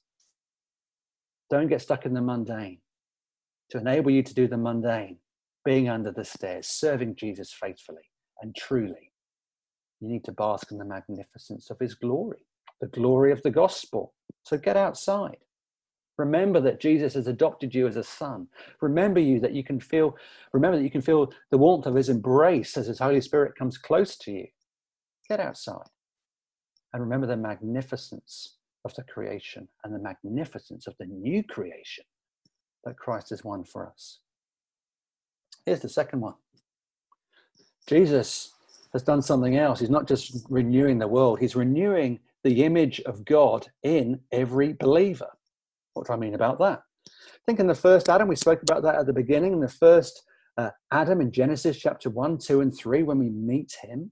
Don't 1.51 1.69
get 1.69 1.83
stuck 1.83 2.07
in 2.07 2.15
the 2.15 2.23
mundane. 2.23 2.81
To 3.73 3.79
enable 3.79 4.13
you 4.13 4.23
to 4.23 4.33
do 4.33 4.49
the 4.49 4.57
mundane, 4.57 5.19
being 5.63 5.91
under 5.91 6.11
the 6.11 6.25
stairs, 6.25 6.69
serving 6.69 7.17
Jesus 7.17 7.53
faithfully 7.53 8.09
and 8.41 8.57
truly, 8.57 9.13
you 10.01 10.09
need 10.09 10.25
to 10.25 10.33
bask 10.33 10.73
in 10.73 10.79
the 10.79 10.87
magnificence 10.87 11.69
of 11.69 11.79
his 11.79 11.95
glory, 11.95 12.47
the 12.81 12.89
glory 12.89 13.33
of 13.33 13.43
the 13.43 13.51
gospel. 13.51 14.15
So 14.45 14.57
get 14.57 14.77
outside. 14.77 15.39
Remember 16.17 16.61
that 16.61 16.81
Jesus 16.81 17.15
has 17.15 17.29
adopted 17.29 17.75
you 17.75 17.87
as 17.87 17.97
a 17.97 18.03
son. 18.03 18.49
Remember 18.81 19.21
you 19.21 19.39
that 19.41 19.53
you 19.53 19.63
can 19.63 19.79
feel 19.79 20.17
remember 20.53 20.77
that 20.77 20.85
you 20.85 20.91
can 20.91 21.01
feel 21.01 21.33
the 21.51 21.59
warmth 21.59 21.87
of 21.87 21.95
his 21.95 22.09
embrace 22.09 22.77
as 22.77 22.89
his 22.89 22.99
Holy 22.99 23.21
Spirit 23.21 23.57
comes 23.57 23.79
close 23.79 24.17
to 24.19 24.33
you. 24.33 24.47
Get 25.29 25.39
outside 25.39 25.87
and 26.93 27.03
remember 27.03 27.27
the 27.27 27.37
magnificence 27.37 28.57
of 28.85 28.95
the 28.95 29.05
creation 29.05 29.69
and 29.85 29.95
the 29.95 29.99
magnificence 29.99 30.87
of 30.87 30.95
the 30.99 31.07
new 31.07 31.45
creation 31.45 32.05
that 32.85 32.99
Christ 32.99 33.31
has 33.31 33.45
won 33.45 33.65
for 33.65 33.87
us. 33.87 34.19
Here's 35.67 35.81
the 35.81 35.89
second 35.89 36.21
one 36.21 36.35
Jesus 37.87 38.55
has 38.93 39.03
done 39.03 39.23
something 39.23 39.57
else. 39.57 39.81
He's 39.81 39.91
not 39.91 40.09
just 40.09 40.47
renewing 40.49 40.99
the 40.99 41.07
world, 41.07 41.39
he's 41.39 41.55
renewing 41.55 42.21
the 42.49 42.65
image 42.65 42.99
of 43.03 43.27
God 43.27 43.67
in 43.83 44.21
every 44.33 44.73
believer. 44.73 45.29
What 45.93 46.07
do 46.07 46.15
I 46.15 46.17
mean 46.17 46.33
about 46.33 46.59
that? 46.61 46.81
I 47.07 47.11
Think 47.45 47.61
in 47.61 47.67
the 47.67 47.75
first 47.75 48.09
Adam, 48.09 48.27
we 48.27 48.37
spoke 48.37 48.63
about 48.63 48.83
that 48.85 48.95
at 48.95 49.05
the 49.05 49.13
beginning, 49.13 49.53
in 49.53 49.61
the 49.61 49.69
first 49.69 50.23
uh, 50.57 50.71
Adam 50.91 51.21
in 51.21 51.31
Genesis 51.31 51.79
chapter 51.79 52.09
1, 52.09 52.39
2, 52.39 52.63
and 52.63 52.75
3, 52.75 53.03
when 53.03 53.19
we 53.19 53.29
meet 53.29 53.77
him, 53.83 54.11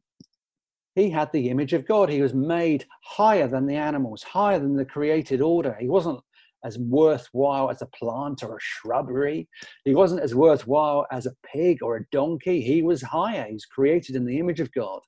he 0.95 1.09
had 1.09 1.33
the 1.33 1.49
image 1.49 1.73
of 1.73 1.87
God. 1.87 2.11
He 2.11 2.21
was 2.21 2.35
made 2.35 2.85
higher 3.03 3.49
than 3.49 3.65
the 3.67 3.77
animals, 3.77 4.23
higher 4.23 4.59
than 4.59 4.77
the 4.77 4.85
created 4.85 5.41
order. 5.41 5.75
He 5.81 5.89
wasn't 5.89 6.21
as 6.63 6.79
worthwhile 6.79 7.71
as 7.71 7.81
a 7.81 7.87
plant 7.87 8.43
or 8.43 8.57
a 8.57 8.61
shrubbery. 8.61 9.49
He 9.87 9.95
wasn't 9.95 10.21
as 10.21 10.35
worthwhile 10.35 11.07
as 11.11 11.25
a 11.25 11.37
pig 11.51 11.83
or 11.83 11.97
a 11.97 12.07
donkey. 12.13 12.61
He 12.61 12.83
was 12.83 13.01
higher. 13.01 13.47
He 13.47 13.55
was 13.55 13.65
created 13.65 14.15
in 14.15 14.27
the 14.27 14.39
image 14.39 14.61
of 14.61 14.73
God. 14.73 15.01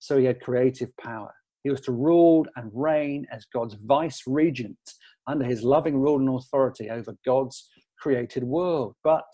So 0.00 0.18
he 0.18 0.26
had 0.26 0.42
creative 0.42 0.94
power. 0.98 1.32
He 1.64 1.70
was 1.70 1.80
to 1.82 1.92
rule 1.92 2.46
and 2.56 2.70
reign 2.72 3.26
as 3.32 3.46
God's 3.52 3.74
vice 3.74 4.22
regent 4.26 4.78
under 5.26 5.44
his 5.44 5.62
loving 5.62 5.98
rule 5.98 6.18
and 6.18 6.28
authority 6.28 6.90
over 6.90 7.16
God's 7.24 7.68
created 8.00 8.44
world. 8.44 8.94
But 9.02 9.26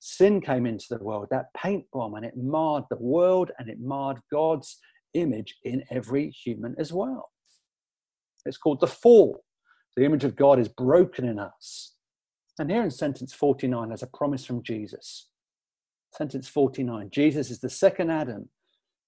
sin 0.00 0.40
came 0.40 0.66
into 0.66 0.86
the 0.90 1.02
world, 1.02 1.28
that 1.30 1.46
paint 1.56 1.84
bomb, 1.92 2.14
and 2.14 2.24
it 2.24 2.36
marred 2.36 2.84
the 2.90 2.98
world 2.98 3.50
and 3.58 3.68
it 3.68 3.78
marred 3.80 4.18
God's 4.30 4.78
image 5.14 5.56
in 5.64 5.82
every 5.90 6.30
human 6.30 6.74
as 6.78 6.92
well. 6.92 7.30
It's 8.44 8.58
called 8.58 8.80
the 8.80 8.86
fall. 8.86 9.42
The 9.96 10.04
image 10.04 10.24
of 10.24 10.36
God 10.36 10.58
is 10.58 10.68
broken 10.68 11.26
in 11.26 11.38
us. 11.38 11.94
And 12.58 12.70
here 12.70 12.82
in 12.82 12.90
sentence 12.90 13.32
49, 13.32 13.88
there's 13.88 14.02
a 14.02 14.08
promise 14.08 14.44
from 14.44 14.62
Jesus. 14.62 15.28
Sentence 16.12 16.48
49 16.48 17.10
Jesus 17.10 17.50
is 17.50 17.60
the 17.60 17.68
second 17.68 18.10
Adam, 18.10 18.48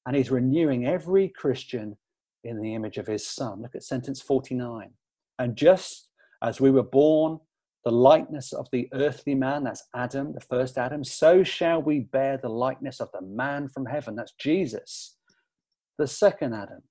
and 0.06 0.16
he's 0.16 0.30
renewing 0.30 0.86
every 0.86 1.28
Christian 1.28 1.96
in 2.44 2.60
the 2.60 2.74
image 2.74 2.98
of 2.98 3.06
his 3.06 3.26
Son. 3.26 3.62
Look 3.62 3.74
at 3.74 3.82
sentence 3.82 4.20
49. 4.20 4.90
And 5.38 5.56
just 5.56 6.08
as 6.42 6.60
we 6.60 6.70
were 6.70 6.82
born 6.82 7.40
the 7.84 7.92
likeness 7.92 8.52
of 8.52 8.68
the 8.72 8.88
earthly 8.92 9.34
man, 9.34 9.64
that's 9.64 9.84
Adam, 9.94 10.32
the 10.32 10.40
first 10.40 10.78
Adam, 10.78 11.04
so 11.04 11.42
shall 11.42 11.80
we 11.80 12.00
bear 12.00 12.36
the 12.36 12.48
likeness 12.48 13.00
of 13.00 13.10
the 13.12 13.22
man 13.22 13.68
from 13.68 13.86
heaven, 13.86 14.16
that's 14.16 14.32
Jesus 14.32 15.16
the 15.98 16.06
second 16.06 16.54
Adam. 16.54 16.82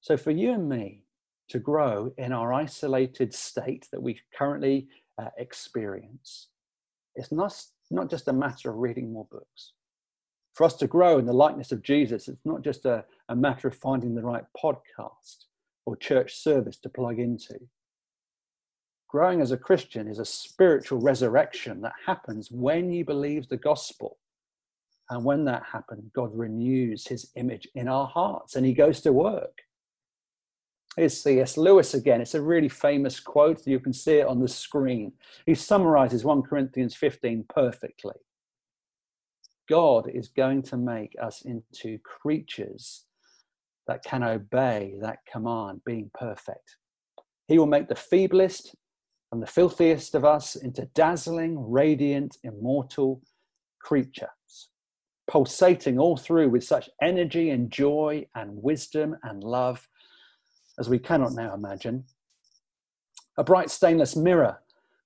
So, 0.00 0.16
for 0.16 0.30
you 0.30 0.52
and 0.52 0.68
me 0.68 1.04
to 1.50 1.58
grow 1.58 2.12
in 2.16 2.32
our 2.32 2.52
isolated 2.52 3.34
state 3.34 3.88
that 3.92 4.02
we 4.02 4.18
currently 4.36 4.88
uh, 5.20 5.28
experience, 5.36 6.48
it's 7.14 7.30
not, 7.30 7.54
not 7.90 8.08
just 8.08 8.28
a 8.28 8.32
matter 8.32 8.70
of 8.70 8.76
reading 8.76 9.12
more 9.12 9.26
books. 9.30 9.74
For 10.54 10.64
us 10.64 10.74
to 10.76 10.86
grow 10.86 11.18
in 11.18 11.26
the 11.26 11.32
likeness 11.32 11.72
of 11.72 11.82
Jesus, 11.82 12.28
it's 12.28 12.44
not 12.44 12.62
just 12.62 12.84
a, 12.84 13.04
a 13.28 13.36
matter 13.36 13.68
of 13.68 13.74
finding 13.74 14.14
the 14.14 14.22
right 14.22 14.44
podcast 14.62 15.46
or 15.86 15.96
church 15.96 16.36
service 16.36 16.76
to 16.78 16.88
plug 16.88 17.18
into. 17.18 17.58
Growing 19.08 19.40
as 19.40 19.52
a 19.52 19.56
Christian 19.56 20.08
is 20.08 20.18
a 20.18 20.24
spiritual 20.24 20.98
resurrection 21.00 21.80
that 21.82 21.92
happens 22.06 22.50
when 22.50 22.92
you 22.92 23.04
believe 23.04 23.48
the 23.48 23.56
gospel 23.56 24.18
and 25.10 25.24
when 25.24 25.44
that 25.44 25.62
happens, 25.70 26.10
God 26.14 26.30
renews 26.32 27.06
his 27.06 27.30
image 27.36 27.68
in 27.74 27.88
our 27.88 28.06
hearts 28.06 28.56
and 28.56 28.64
he 28.64 28.72
goes 28.72 29.00
to 29.02 29.12
work. 29.12 29.60
Here's 30.96 31.22
C.S. 31.22 31.56
Lewis 31.56 31.94
again. 31.94 32.20
It's 32.20 32.34
a 32.34 32.40
really 32.40 32.68
famous 32.68 33.18
quote. 33.18 33.66
You 33.66 33.80
can 33.80 33.92
see 33.92 34.16
it 34.16 34.26
on 34.26 34.40
the 34.40 34.48
screen. 34.48 35.12
He 35.46 35.54
summarizes 35.54 36.24
1 36.24 36.42
Corinthians 36.42 36.94
15 36.94 37.46
perfectly. 37.48 38.14
God 39.72 40.10
is 40.12 40.28
going 40.28 40.60
to 40.64 40.76
make 40.76 41.16
us 41.18 41.46
into 41.46 41.96
creatures 42.04 43.06
that 43.86 44.04
can 44.04 44.22
obey 44.22 44.96
that 45.00 45.20
command, 45.26 45.80
being 45.86 46.10
perfect. 46.12 46.76
He 47.48 47.58
will 47.58 47.64
make 47.64 47.88
the 47.88 47.94
feeblest 47.94 48.74
and 49.32 49.42
the 49.42 49.46
filthiest 49.46 50.14
of 50.14 50.26
us 50.26 50.56
into 50.56 50.90
dazzling, 50.94 51.70
radiant, 51.70 52.36
immortal 52.44 53.22
creatures, 53.80 54.68
pulsating 55.26 55.98
all 55.98 56.18
through 56.18 56.50
with 56.50 56.64
such 56.64 56.90
energy 57.00 57.48
and 57.48 57.70
joy 57.70 58.26
and 58.34 58.62
wisdom 58.62 59.16
and 59.22 59.42
love 59.42 59.88
as 60.78 60.90
we 60.90 60.98
cannot 60.98 61.32
now 61.32 61.54
imagine. 61.54 62.04
A 63.38 63.42
bright 63.42 63.70
stainless 63.70 64.16
mirror 64.16 64.58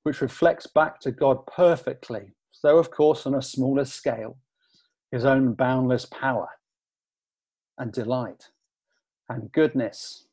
which 0.03 0.21
reflects 0.21 0.67
back 0.67 0.99
to 1.03 1.13
God 1.13 1.47
perfectly, 1.47 2.33
though, 2.65 2.79
of 2.79 2.91
course, 2.91 3.27
on 3.27 3.37
a 3.37 3.43
smaller 3.43 3.85
scale, 3.85 4.37
his 5.11 5.25
own 5.25 5.55
boundless 5.55 6.07
power 6.07 6.49
and 7.79 7.93
delight 7.93 8.49
and 9.29 9.51
goodness. 9.53 10.27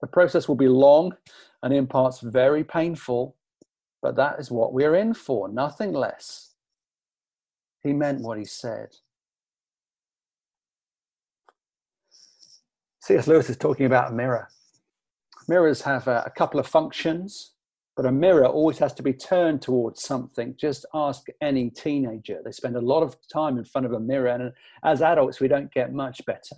The 0.00 0.06
process 0.06 0.48
will 0.48 0.56
be 0.56 0.68
long 0.68 1.14
and 1.62 1.72
in 1.74 1.86
parts 1.86 2.20
very 2.20 2.64
painful, 2.64 3.36
but 4.02 4.16
that 4.16 4.38
is 4.38 4.50
what 4.50 4.72
we're 4.72 4.94
in 4.94 5.14
for, 5.14 5.48
nothing 5.48 5.92
less. 5.92 6.54
He 7.82 7.92
meant 7.92 8.22
what 8.22 8.38
he 8.38 8.44
said. 8.44 8.88
C.S. 13.02 13.26
Lewis 13.26 13.50
is 13.50 13.56
talking 13.56 13.86
about 13.86 14.12
a 14.12 14.14
mirror. 14.14 14.48
Mirrors 15.48 15.82
have 15.82 16.06
a, 16.06 16.22
a 16.26 16.30
couple 16.30 16.60
of 16.60 16.66
functions, 16.66 17.52
but 18.00 18.08
a 18.08 18.12
mirror 18.12 18.46
always 18.46 18.78
has 18.78 18.94
to 18.94 19.02
be 19.02 19.12
turned 19.12 19.60
towards 19.60 20.02
something. 20.02 20.54
Just 20.58 20.86
ask 20.94 21.26
any 21.42 21.68
teenager. 21.68 22.40
They 22.42 22.50
spend 22.50 22.76
a 22.76 22.80
lot 22.80 23.02
of 23.02 23.14
time 23.30 23.58
in 23.58 23.64
front 23.66 23.84
of 23.86 23.92
a 23.92 24.00
mirror, 24.00 24.28
and 24.28 24.54
as 24.82 25.02
adults, 25.02 25.38
we 25.38 25.48
don't 25.48 25.70
get 25.70 25.92
much 25.92 26.24
better. 26.24 26.56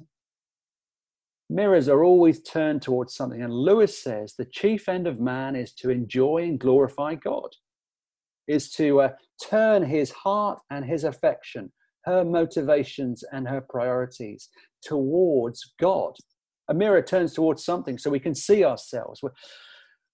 Mirrors 1.50 1.88
are 1.88 2.04
always 2.04 2.40
turned 2.44 2.80
towards 2.80 3.16
something, 3.16 3.42
and 3.42 3.52
Lewis 3.52 4.00
says 4.00 4.34
the 4.38 4.44
chief 4.44 4.88
end 4.88 5.08
of 5.08 5.18
man 5.18 5.56
is 5.56 5.72
to 5.72 5.90
enjoy 5.90 6.44
and 6.44 6.60
glorify 6.60 7.16
God, 7.16 7.50
is 8.46 8.70
to 8.74 9.00
uh, 9.00 9.08
turn 9.42 9.82
his 9.82 10.12
heart 10.12 10.60
and 10.70 10.84
his 10.84 11.02
affection, 11.02 11.72
her 12.04 12.24
motivations 12.24 13.24
and 13.32 13.48
her 13.48 13.62
priorities 13.62 14.48
towards 14.80 15.74
God 15.80 16.14
a 16.68 16.74
mirror 16.74 17.02
turns 17.02 17.34
towards 17.34 17.64
something 17.64 17.98
so 17.98 18.10
we 18.10 18.20
can 18.20 18.34
see 18.34 18.64
ourselves. 18.64 19.20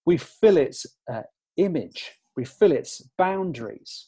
We 0.09 0.17
fill 0.17 0.57
its 0.57 0.87
uh, 1.07 1.21
image, 1.57 2.13
we 2.35 2.43
fill 2.43 2.71
its 2.71 3.07
boundaries. 3.15 4.07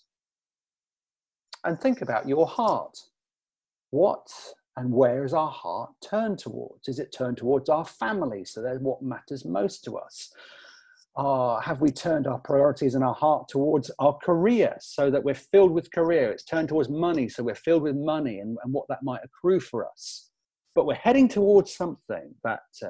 And 1.63 1.79
think 1.79 2.01
about 2.01 2.27
your 2.27 2.47
heart. 2.47 2.97
What 3.91 4.27
and 4.77 4.91
where 4.91 5.23
is 5.25 5.35
our 5.35 5.51
heart 5.51 5.91
turned 6.03 6.39
towards? 6.39 6.87
Is 6.87 6.97
it 6.97 7.13
turned 7.15 7.37
towards 7.37 7.69
our 7.69 7.85
family? 7.85 8.45
So 8.45 8.63
that's 8.63 8.79
what 8.79 9.03
matters 9.03 9.45
most 9.45 9.83
to 9.83 9.99
us. 9.99 10.31
Uh, 11.15 11.59
have 11.59 11.81
we 11.81 11.91
turned 11.91 12.25
our 12.25 12.39
priorities 12.39 12.95
and 12.95 13.03
our 13.03 13.13
heart 13.13 13.47
towards 13.47 13.91
our 13.99 14.17
career 14.23 14.75
so 14.81 15.11
that 15.11 15.23
we're 15.23 15.35
filled 15.35 15.71
with 15.71 15.91
career? 15.91 16.31
It's 16.31 16.45
turned 16.45 16.69
towards 16.69 16.89
money, 16.89 17.29
so 17.29 17.43
we're 17.43 17.53
filled 17.53 17.83
with 17.83 17.95
money 17.95 18.39
and, 18.39 18.57
and 18.63 18.73
what 18.73 18.87
that 18.89 19.03
might 19.03 19.21
accrue 19.23 19.59
for 19.59 19.87
us 19.87 20.31
but 20.75 20.85
we're 20.85 20.95
heading 20.95 21.27
towards 21.27 21.75
something 21.75 22.33
that 22.43 22.61
uh, 22.83 22.89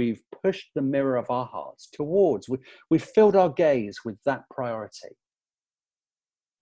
we've 0.00 0.22
pushed 0.42 0.70
the 0.74 0.80
mirror 0.80 1.16
of 1.16 1.30
our 1.30 1.44
hearts 1.44 1.86
towards. 1.92 2.48
We, 2.48 2.56
we've 2.88 3.04
filled 3.04 3.36
our 3.36 3.50
gaze 3.50 3.98
with 4.02 4.16
that 4.24 4.44
priority. 4.50 5.14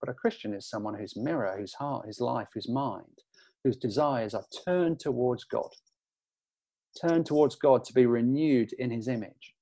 But 0.01 0.09
a 0.09 0.13
Christian 0.13 0.53
is 0.53 0.69
someone 0.69 0.93
whose 0.93 1.15
mirror, 1.15 1.55
whose 1.57 1.73
heart, 1.73 2.05
whose 2.05 2.19
life, 2.19 2.49
whose 2.53 2.67
mind, 2.67 3.17
whose 3.63 3.77
desires 3.77 4.33
are 4.33 4.43
turned 4.65 4.99
towards 4.99 5.45
God. 5.45 5.69
Turned 7.01 7.25
towards 7.25 7.55
God 7.55 7.85
to 7.85 7.93
be 7.93 8.05
renewed 8.05 8.73
in 8.73 8.91
his 8.91 9.07
image. 9.07 9.53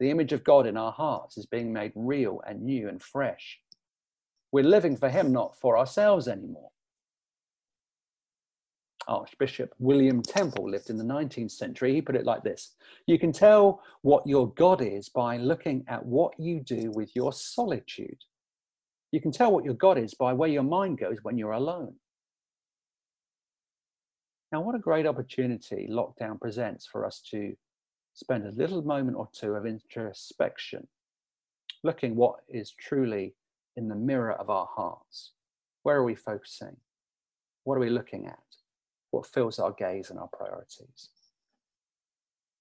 The 0.00 0.10
image 0.10 0.32
of 0.32 0.42
God 0.42 0.66
in 0.66 0.76
our 0.76 0.92
hearts 0.92 1.38
is 1.38 1.46
being 1.46 1.72
made 1.72 1.92
real 1.94 2.40
and 2.48 2.62
new 2.62 2.88
and 2.88 3.00
fresh. 3.00 3.60
We're 4.50 4.64
living 4.64 4.96
for 4.96 5.08
him, 5.08 5.30
not 5.30 5.56
for 5.60 5.78
ourselves 5.78 6.26
anymore. 6.26 6.70
Archbishop 9.08 9.74
William 9.78 10.22
Temple 10.22 10.70
lived 10.70 10.90
in 10.90 10.96
the 10.96 11.04
19th 11.04 11.50
century. 11.50 11.94
He 11.94 12.02
put 12.02 12.16
it 12.16 12.26
like 12.26 12.42
this 12.42 12.74
You 13.06 13.18
can 13.18 13.32
tell 13.32 13.82
what 14.02 14.26
your 14.26 14.52
God 14.54 14.82
is 14.82 15.08
by 15.08 15.36
looking 15.36 15.84
at 15.88 16.04
what 16.04 16.38
you 16.38 16.60
do 16.60 16.90
with 16.94 17.14
your 17.16 17.32
solitude. 17.32 18.18
You 19.12 19.20
can 19.20 19.32
tell 19.32 19.52
what 19.52 19.64
your 19.64 19.74
God 19.74 19.98
is 19.98 20.14
by 20.14 20.32
where 20.32 20.48
your 20.48 20.62
mind 20.62 20.98
goes 20.98 21.18
when 21.22 21.36
you're 21.36 21.52
alone. 21.52 21.94
Now, 24.52 24.60
what 24.62 24.74
a 24.74 24.80
great 24.80 25.06
opportunity 25.06 25.88
lockdown 25.90 26.40
presents 26.40 26.86
for 26.86 27.06
us 27.06 27.20
to 27.30 27.54
spend 28.14 28.46
a 28.46 28.52
little 28.52 28.82
moment 28.82 29.16
or 29.16 29.28
two 29.32 29.54
of 29.54 29.66
introspection, 29.66 30.86
looking 31.84 32.16
what 32.16 32.40
is 32.48 32.72
truly 32.72 33.34
in 33.76 33.88
the 33.88 33.94
mirror 33.94 34.32
of 34.32 34.50
our 34.50 34.68
hearts. 34.74 35.32
Where 35.82 35.96
are 35.96 36.04
we 36.04 36.16
focusing? 36.16 36.76
What 37.64 37.76
are 37.76 37.80
we 37.80 37.90
looking 37.90 38.26
at? 38.26 38.38
What 39.10 39.26
fills 39.26 39.58
our 39.58 39.72
gaze 39.72 40.10
and 40.10 40.18
our 40.18 40.28
priorities. 40.28 41.10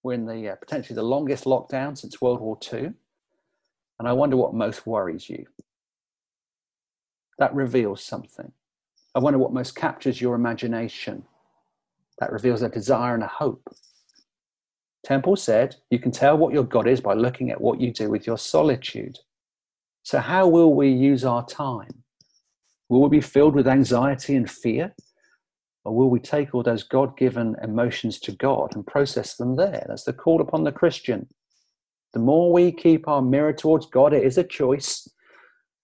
We're 0.04 0.14
in 0.14 0.26
the 0.26 0.50
uh, 0.50 0.56
potentially 0.56 0.96
the 0.96 1.04
longest 1.04 1.44
lockdown 1.44 1.98
since 1.98 2.22
World 2.22 2.40
War 2.40 2.58
II, 2.72 2.92
and 4.00 4.08
I 4.08 4.14
wonder 4.14 4.38
what 4.38 4.54
most 4.54 4.88
worries 4.88 5.30
you. 5.30 5.46
That 7.38 7.54
reveals 7.54 8.04
something. 8.04 8.52
I 9.16 9.20
wonder 9.20 9.40
what 9.40 9.54
most 9.54 9.76
captures 9.76 10.22
your 10.22 10.36
imagination. 10.36 11.24
That 12.20 12.32
reveals 12.32 12.62
a 12.62 12.70
desire 12.70 13.14
and 13.14 13.24
a 13.24 13.28
hope. 13.28 13.74
Temple 15.04 15.36
said, 15.36 15.78
You 15.90 16.00
can 16.00 16.12
tell 16.12 16.38
what 16.38 16.54
your 16.54 16.64
God 16.64 16.88
is 16.88 17.02
by 17.02 17.14
looking 17.14 17.50
at 17.52 17.62
what 17.62 17.80
you 17.80 17.92
do 17.92 18.10
with 18.10 18.28
your 18.28 18.38
solitude. 18.38 19.18
So, 20.04 20.20
how 20.20 20.48
will 20.48 20.74
we 20.74 20.90
use 20.90 21.24
our 21.24 21.46
time? 21.46 22.04
Will 22.90 23.04
we 23.04 23.10
be 23.10 23.22
filled 23.22 23.56
with 23.56 23.68
anxiety 23.68 24.36
and 24.36 24.50
fear? 24.50 24.94
Or 25.86 25.96
will 25.96 26.10
we 26.10 26.20
take 26.20 26.54
all 26.54 26.64
those 26.64 26.84
God 26.84 27.18
given 27.18 27.56
emotions 27.64 28.20
to 28.22 28.32
God 28.32 28.76
and 28.76 28.86
process 28.86 29.36
them 29.36 29.56
there? 29.56 29.86
That's 29.88 30.04
the 30.04 30.14
call 30.14 30.42
upon 30.42 30.64
the 30.64 30.72
Christian. 30.72 31.28
The 32.14 32.20
more 32.20 32.52
we 32.52 32.72
keep 32.72 33.08
our 33.08 33.22
mirror 33.22 33.54
towards 33.54 33.86
God, 33.86 34.14
it 34.14 34.24
is 34.24 34.38
a 34.38 34.44
choice. 34.44 35.08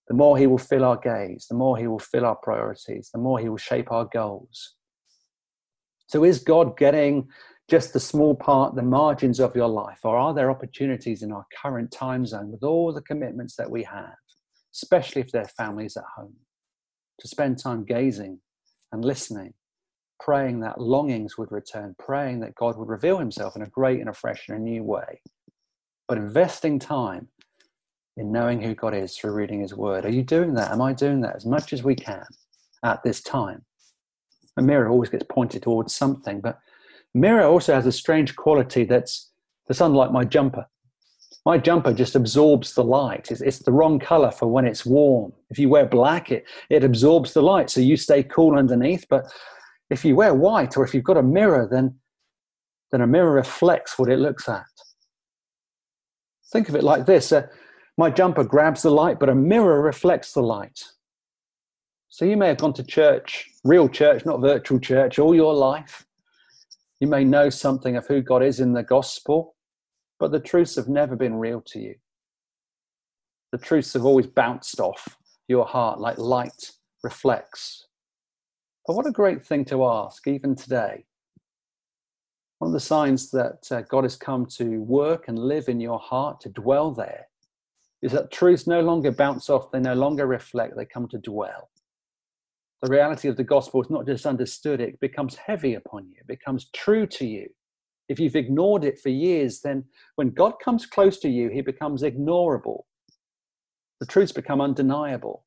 The 0.08 0.14
more 0.14 0.38
He 0.38 0.48
will 0.48 0.58
fill 0.58 0.84
our 0.84 0.98
gaze, 0.98 1.48
the 1.50 1.56
more 1.56 1.78
He 1.78 1.88
will 1.88 2.00
fill 2.00 2.26
our 2.26 2.36
priorities, 2.36 3.10
the 3.14 3.20
more 3.20 3.40
He 3.40 3.50
will 3.50 3.58
shape 3.58 3.92
our 3.92 4.06
goals. 4.06 4.76
So, 6.08 6.24
is 6.24 6.40
God 6.40 6.78
getting 6.78 7.28
just 7.68 7.94
the 7.94 8.00
small 8.00 8.36
part, 8.36 8.76
the 8.76 8.84
margins 8.84 9.40
of 9.40 9.56
your 9.56 9.68
life? 9.68 10.00
Or 10.04 10.18
are 10.18 10.34
there 10.34 10.52
opportunities 10.52 11.24
in 11.24 11.32
our 11.32 11.46
current 11.62 11.92
time 11.92 12.26
zone 12.26 12.52
with 12.52 12.64
all 12.64 12.94
the 12.94 13.02
commitments 13.02 13.56
that 13.56 13.70
we 13.70 13.84
have, 13.84 14.16
especially 14.74 15.22
if 15.22 15.32
there 15.32 15.42
are 15.44 15.48
families 15.48 15.98
at 15.98 16.04
home, 16.16 16.36
to 17.20 17.28
spend 17.28 17.58
time 17.58 17.84
gazing 17.84 18.40
and 18.92 19.04
listening, 19.04 19.54
praying 20.20 20.60
that 20.62 20.80
longings 20.80 21.38
would 21.38 21.52
return, 21.52 21.96
praying 22.00 22.40
that 22.42 22.56
God 22.56 22.78
would 22.78 22.88
reveal 22.88 23.18
himself 23.18 23.56
in 23.56 23.62
a 23.62 23.68
great 23.68 24.00
and 24.00 24.10
a 24.10 24.14
fresh 24.14 24.48
and 24.48 24.58
a 24.58 24.62
new 24.62 24.84
way, 24.84 25.22
but 26.08 26.18
investing 26.18 26.80
time 26.80 27.28
in 28.18 28.32
knowing 28.32 28.62
who 28.62 28.74
God 28.74 28.94
is 28.94 29.18
through 29.18 29.34
reading 29.34 29.62
his 29.62 29.74
word. 29.74 30.06
Are 30.06 30.12
you 30.12 30.24
doing 30.24 30.54
that? 30.54 30.72
Am 30.72 30.82
I 30.82 30.94
doing 30.94 31.22
that 31.22 31.36
as 31.36 31.46
much 31.46 31.74
as 31.74 31.84
we 31.84 31.96
can 31.96 32.26
at 32.84 33.04
this 33.04 33.22
time? 33.22 33.66
A 34.58 34.62
mirror 34.62 34.88
always 34.88 35.10
gets 35.10 35.26
pointed 35.30 35.64
towards 35.64 35.94
something, 35.94 36.40
but 36.40 36.60
mirror 37.14 37.44
also 37.44 37.74
has 37.74 37.86
a 37.86 37.92
strange 37.92 38.36
quality 38.36 38.86
that's 38.86 39.32
that's 39.68 39.82
unlike 39.82 40.12
my 40.12 40.24
jumper. 40.24 40.68
My 41.46 41.58
jumper 41.58 41.94
just 41.94 42.16
absorbs 42.16 42.74
the 42.74 42.84
light. 42.84 43.30
It's, 43.32 43.42
it's, 43.42 43.60
the 43.60 43.72
wrong 43.72 44.00
color 44.00 44.32
for 44.32 44.48
when 44.48 44.66
it's 44.66 44.86
warm. 44.86 45.32
If 45.50 45.60
you 45.60 45.70
wear 45.70 45.86
black, 45.86 46.32
it, 46.32 46.46
it 46.70 46.84
absorbs 46.84 47.34
the 47.34 47.44
light, 47.44 47.70
so 47.70 47.82
you 47.82 47.98
stay 47.98 48.24
cool 48.24 48.58
underneath. 48.58 49.06
But 49.10 49.26
if 49.90 50.04
you 50.04 50.16
wear 50.16 50.34
white 50.34 50.78
or 50.78 50.84
if 50.84 50.94
you've 50.94 51.04
got 51.04 51.18
a 51.18 51.24
mirror, 51.24 51.68
then, 51.70 51.96
then 52.92 53.02
a 53.02 53.08
mirror 53.08 53.32
reflects 53.32 53.98
what 54.00 54.10
it 54.10 54.20
looks 54.20 54.50
at. 54.50 54.66
Think 56.52 56.70
of 56.70 56.76
it 56.76 56.84
like 56.84 57.06
this 57.06 57.32
uh, 57.32 57.48
my 57.98 58.10
jumper 58.10 58.44
grabs 58.44 58.82
the 58.82 58.92
light, 58.92 59.20
but 59.20 59.30
a 59.30 59.36
mirror 59.36 59.82
reflects 59.82 60.34
the 60.34 60.42
light. 60.42 60.84
So 62.10 62.26
you 62.26 62.38
may 62.38 62.48
have 62.48 62.58
gone 62.58 62.74
to 62.74 62.84
church, 62.84 63.50
real 63.64 63.88
church, 63.88 64.26
not 64.26 64.42
virtual 64.42 64.80
church, 64.80 65.18
all 65.20 65.34
your 65.34 65.54
life. 65.54 66.06
You 67.00 67.08
may 67.08 67.24
know 67.24 67.50
something 67.50 67.96
of 67.96 68.08
who 68.08 68.22
God 68.22 68.44
is 68.44 68.60
in 68.60 68.74
the 68.74 68.84
gospel, 68.84 69.56
but 70.20 70.32
the 70.32 70.40
truths 70.40 70.76
have 70.76 70.88
never 70.88 71.16
been 71.16 71.36
real 71.36 71.62
to 71.68 71.80
you. 71.80 71.96
The 73.52 73.58
truths 73.58 73.94
have 73.94 74.06
always 74.06 74.28
bounced 74.28 74.80
off 74.80 75.18
your 75.48 75.66
heart 75.66 76.00
like 76.00 76.18
light 76.18 76.72
reflects. 77.04 77.88
But 78.88 78.96
what 78.96 79.08
a 79.08 79.12
great 79.12 79.46
thing 79.46 79.66
to 79.66 79.86
ask, 79.86 80.28
even 80.28 80.56
today. 80.56 81.06
One 82.60 82.70
of 82.70 82.74
the 82.74 82.80
signs 82.80 83.32
that 83.32 83.68
uh, 83.72 83.82
God 83.82 84.04
has 84.04 84.16
come 84.16 84.46
to 84.58 84.82
work 84.82 85.28
and 85.28 85.38
live 85.38 85.68
in 85.68 85.80
your 85.80 86.00
heart, 86.00 86.40
to 86.42 86.50
dwell 86.50 86.92
there, 86.92 87.28
is 88.02 88.12
that 88.12 88.32
truths 88.32 88.68
no 88.68 88.82
longer 88.82 89.12
bounce 89.12 89.50
off, 89.50 89.72
they 89.72 89.80
no 89.80 89.96
longer 89.96 90.28
reflect, 90.28 90.78
they 90.78 90.86
come 90.86 91.08
to 91.10 91.18
dwell 91.18 91.70
the 92.86 92.92
reality 92.92 93.28
of 93.28 93.38
the 93.38 93.44
gospel 93.44 93.82
is 93.82 93.90
not 93.90 94.06
just 94.06 94.26
understood, 94.26 94.80
it 94.80 95.00
becomes 95.00 95.36
heavy 95.36 95.74
upon 95.74 96.08
you, 96.08 96.18
it 96.20 96.28
becomes 96.28 96.70
true 96.72 97.08
to 97.08 97.26
you. 97.26 97.48
If 98.08 98.20
you've 98.20 98.36
ignored 98.36 98.84
it 98.84 99.00
for 99.00 99.10
years, 99.10 99.62
then 99.62 99.84
when 100.16 100.30
God 100.30 100.54
comes 100.64 100.86
close 100.86 101.18
to 101.20 101.30
you, 101.30 101.50
he 101.50 101.62
becomes 101.62 102.04
ignorable. 102.04 102.84
The 104.00 104.06
truths 104.06 104.32
become 104.32 104.62
undeniable. 104.62 105.46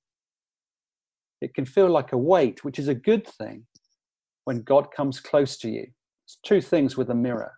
It 1.41 1.55
can 1.55 1.65
feel 1.65 1.89
like 1.89 2.13
a 2.13 2.19
weight, 2.19 2.65
which 2.65 2.79
is 2.79 2.89
a 2.89 2.95
good 2.95 3.27
thing 3.27 3.65
when 4.45 4.63
God 4.63 4.89
comes 4.95 5.21
close 5.21 5.57
to 5.59 5.71
you. 5.71 5.87
It's 6.27 6.39
two 6.45 6.61
things 6.61 6.97
with 6.97 7.11
a 7.11 7.15
mirror 7.15 7.53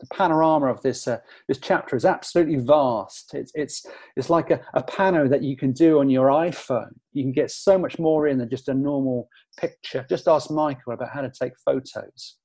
the 0.00 0.06
panorama 0.06 0.66
of 0.66 0.80
this 0.82 1.08
uh, 1.08 1.18
this 1.48 1.58
chapter 1.58 1.96
is 1.96 2.04
absolutely 2.04 2.56
vast. 2.56 3.34
It's 3.34 3.50
it's 3.54 3.84
it's 4.16 4.30
like 4.30 4.50
a, 4.50 4.60
a 4.74 4.82
pano 4.82 5.28
that 5.28 5.42
you 5.42 5.56
can 5.56 5.72
do 5.72 5.98
on 5.98 6.08
your 6.08 6.28
iPhone. 6.28 6.92
You 7.12 7.24
can 7.24 7.32
get 7.32 7.50
so 7.50 7.76
much 7.76 7.98
more 7.98 8.28
in 8.28 8.38
than 8.38 8.48
just 8.48 8.68
a 8.68 8.74
normal 8.74 9.28
picture. 9.58 10.06
Just 10.08 10.28
ask 10.28 10.50
Michael 10.50 10.92
about 10.92 11.10
how 11.12 11.22
to 11.22 11.30
take 11.30 11.52
photos. 11.64 12.36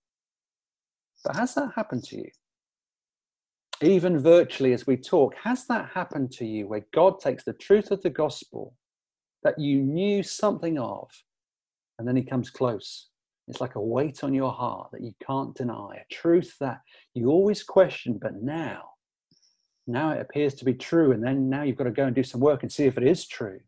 But 1.23 1.35
has 1.35 1.53
that 1.55 1.71
happened 1.75 2.03
to 2.05 2.17
you? 2.17 2.29
Even 3.81 4.19
virtually 4.19 4.73
as 4.73 4.87
we 4.87 4.97
talk, 4.97 5.35
has 5.43 5.65
that 5.67 5.89
happened 5.93 6.31
to 6.33 6.45
you 6.45 6.67
where 6.67 6.85
God 6.93 7.19
takes 7.19 7.43
the 7.43 7.53
truth 7.53 7.91
of 7.91 8.01
the 8.01 8.09
gospel 8.09 8.73
that 9.43 9.59
you 9.59 9.81
knew 9.81 10.23
something 10.23 10.79
of, 10.79 11.09
and 11.99 12.07
then 12.07 12.15
he 12.15 12.23
comes 12.23 12.49
close 12.49 13.09
it's 13.47 13.61
like 13.61 13.75
a 13.75 13.81
weight 13.81 14.23
on 14.23 14.33
your 14.33 14.51
heart 14.51 14.89
that 14.91 15.01
you 15.01 15.13
can't 15.25 15.55
deny, 15.55 15.97
a 16.01 16.13
truth 16.13 16.55
that 16.59 16.81
you 17.13 17.29
always 17.29 17.63
question, 17.63 18.17
but 18.21 18.41
now, 18.41 18.83
now 19.85 20.11
it 20.11 20.21
appears 20.21 20.53
to 20.55 20.65
be 20.65 20.73
true. 20.73 21.11
And 21.11 21.23
then 21.23 21.49
now 21.49 21.63
you've 21.63 21.75
got 21.75 21.83
to 21.85 21.91
go 21.91 22.05
and 22.05 22.15
do 22.15 22.23
some 22.23 22.39
work 22.39 22.63
and 22.63 22.71
see 22.71 22.85
if 22.85 22.97
it 22.97 23.03
is 23.03 23.27
true. 23.27 23.59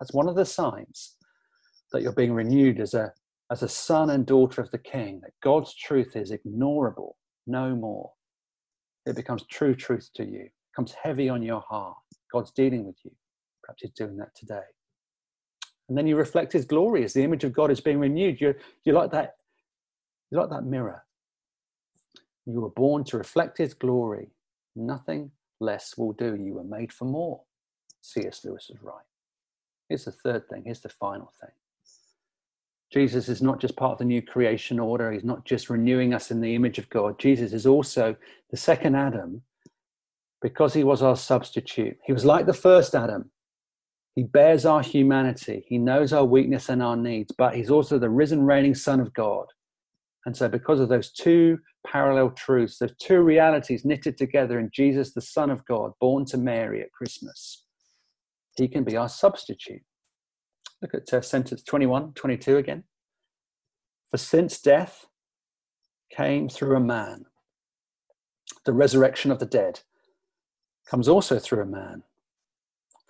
That's 0.00 0.12
one 0.12 0.28
of 0.28 0.34
the 0.34 0.44
signs 0.44 1.16
that 1.92 2.02
you're 2.02 2.12
being 2.12 2.32
renewed 2.32 2.80
as 2.80 2.94
a, 2.94 3.12
as 3.52 3.62
a 3.62 3.68
son 3.68 4.10
and 4.10 4.26
daughter 4.26 4.60
of 4.60 4.70
the 4.72 4.78
king, 4.78 5.20
that 5.22 5.32
God's 5.42 5.74
truth 5.74 6.16
is 6.16 6.32
ignorable 6.32 7.12
no 7.46 7.76
more. 7.76 8.10
It 9.06 9.14
becomes 9.14 9.44
true 9.46 9.76
truth 9.76 10.10
to 10.14 10.24
you, 10.24 10.40
it 10.40 10.52
becomes 10.72 10.94
heavy 11.00 11.28
on 11.28 11.42
your 11.42 11.60
heart. 11.60 11.96
God's 12.32 12.50
dealing 12.50 12.84
with 12.84 12.96
you. 13.04 13.12
Perhaps 13.62 13.82
He's 13.82 13.92
doing 13.92 14.16
that 14.16 14.34
today 14.34 14.64
and 15.88 15.98
then 15.98 16.06
you 16.06 16.16
reflect 16.16 16.52
his 16.52 16.64
glory 16.64 17.04
as 17.04 17.12
the 17.12 17.22
image 17.22 17.44
of 17.44 17.52
God 17.52 17.70
is 17.70 17.80
being 17.80 17.98
renewed. 17.98 18.40
You're, 18.40 18.56
you're 18.84 18.94
like 18.94 19.10
that, 19.10 19.36
you're 20.30 20.40
like 20.40 20.50
that 20.50 20.64
mirror. 20.64 21.04
You 22.46 22.60
were 22.60 22.70
born 22.70 23.04
to 23.04 23.18
reflect 23.18 23.58
his 23.58 23.74
glory. 23.74 24.28
Nothing 24.76 25.30
less 25.60 25.96
will 25.96 26.12
do. 26.12 26.36
You 26.36 26.54
were 26.54 26.64
made 26.64 26.92
for 26.92 27.04
more. 27.06 27.42
C.S. 28.02 28.44
Lewis 28.44 28.70
is 28.70 28.82
right. 28.82 29.04
Here's 29.88 30.04
the 30.04 30.12
third 30.12 30.48
thing. 30.48 30.62
Here's 30.64 30.80
the 30.80 30.88
final 30.88 31.32
thing. 31.40 31.50
Jesus 32.92 33.28
is 33.28 33.42
not 33.42 33.60
just 33.60 33.76
part 33.76 33.92
of 33.92 33.98
the 33.98 34.04
new 34.04 34.22
creation 34.22 34.78
order. 34.78 35.10
He's 35.10 35.24
not 35.24 35.44
just 35.44 35.70
renewing 35.70 36.14
us 36.14 36.30
in 36.30 36.40
the 36.40 36.54
image 36.54 36.78
of 36.78 36.88
God. 36.90 37.18
Jesus 37.18 37.52
is 37.52 37.66
also 37.66 38.14
the 38.50 38.56
second 38.56 38.94
Adam 38.94 39.42
because 40.40 40.74
he 40.74 40.84
was 40.84 41.02
our 41.02 41.16
substitute. 41.16 41.98
He 42.04 42.12
was 42.12 42.24
like 42.24 42.46
the 42.46 42.52
first 42.52 42.94
Adam, 42.94 43.30
he 44.14 44.22
bears 44.22 44.64
our 44.64 44.82
humanity. 44.82 45.64
He 45.66 45.78
knows 45.78 46.12
our 46.12 46.24
weakness 46.24 46.68
and 46.68 46.82
our 46.82 46.96
needs, 46.96 47.32
but 47.36 47.54
he's 47.54 47.70
also 47.70 47.98
the 47.98 48.10
risen, 48.10 48.44
reigning 48.44 48.74
Son 48.74 49.00
of 49.00 49.12
God. 49.12 49.46
And 50.24 50.36
so, 50.36 50.48
because 50.48 50.80
of 50.80 50.88
those 50.88 51.10
two 51.10 51.58
parallel 51.86 52.30
truths, 52.30 52.78
those 52.78 52.94
two 52.98 53.20
realities 53.20 53.84
knitted 53.84 54.16
together 54.16 54.58
in 54.58 54.70
Jesus, 54.72 55.12
the 55.12 55.20
Son 55.20 55.50
of 55.50 55.64
God, 55.66 55.92
born 56.00 56.24
to 56.26 56.38
Mary 56.38 56.80
at 56.80 56.92
Christmas, 56.92 57.64
he 58.56 58.68
can 58.68 58.84
be 58.84 58.96
our 58.96 59.08
substitute. 59.08 59.82
Look 60.80 60.94
at 60.94 61.12
uh, 61.12 61.20
sentence 61.20 61.62
21, 61.62 62.12
22 62.12 62.56
again. 62.56 62.84
For 64.10 64.18
since 64.18 64.60
death 64.60 65.06
came 66.10 66.48
through 66.48 66.76
a 66.76 66.80
man, 66.80 67.26
the 68.64 68.72
resurrection 68.72 69.30
of 69.30 69.40
the 69.40 69.46
dead 69.46 69.80
comes 70.86 71.08
also 71.08 71.38
through 71.38 71.62
a 71.62 71.66
man. 71.66 72.04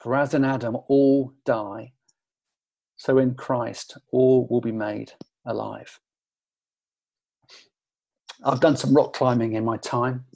For 0.04 0.14
as 0.14 0.34
in 0.34 0.44
Adam 0.44 0.76
all 0.88 1.32
die, 1.46 1.94
so 2.94 3.16
in 3.16 3.34
Christ 3.36 3.96
all 4.12 4.46
will 4.50 4.60
be 4.60 4.70
made 4.70 5.14
alive. 5.46 5.98
I've 8.44 8.60
done 8.60 8.76
some 8.76 8.92
rock 8.92 9.14
climbing 9.14 9.54
in 9.54 9.64
my 9.64 9.78
time, 9.78 10.26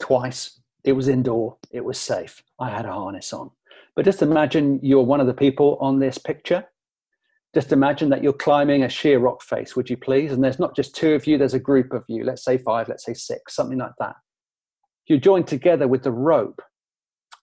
twice. 0.00 0.58
It 0.82 0.92
was 0.92 1.08
indoor, 1.08 1.58
it 1.70 1.84
was 1.84 2.00
safe. 2.00 2.42
I 2.58 2.70
had 2.70 2.86
a 2.86 2.92
harness 2.92 3.34
on. 3.34 3.50
But 3.94 4.06
just 4.06 4.22
imagine 4.22 4.80
you're 4.82 5.02
one 5.02 5.20
of 5.20 5.26
the 5.26 5.34
people 5.34 5.76
on 5.78 5.98
this 5.98 6.16
picture. 6.16 6.64
Just 7.54 7.70
imagine 7.70 8.08
that 8.08 8.22
you're 8.22 8.32
climbing 8.32 8.84
a 8.84 8.88
sheer 8.88 9.18
rock 9.18 9.42
face, 9.42 9.76
would 9.76 9.90
you 9.90 9.98
please? 9.98 10.32
And 10.32 10.42
there's 10.42 10.58
not 10.58 10.74
just 10.74 10.96
two 10.96 11.12
of 11.12 11.26
you, 11.26 11.36
there's 11.36 11.52
a 11.52 11.58
group 11.58 11.92
of 11.92 12.02
you, 12.08 12.24
let's 12.24 12.44
say 12.46 12.56
five, 12.56 12.88
let's 12.88 13.04
say 13.04 13.12
six, 13.12 13.54
something 13.54 13.76
like 13.76 13.92
that. 13.98 14.16
You're 15.06 15.18
joined 15.18 15.48
together 15.48 15.86
with 15.86 16.02
the 16.02 16.12
rope 16.12 16.62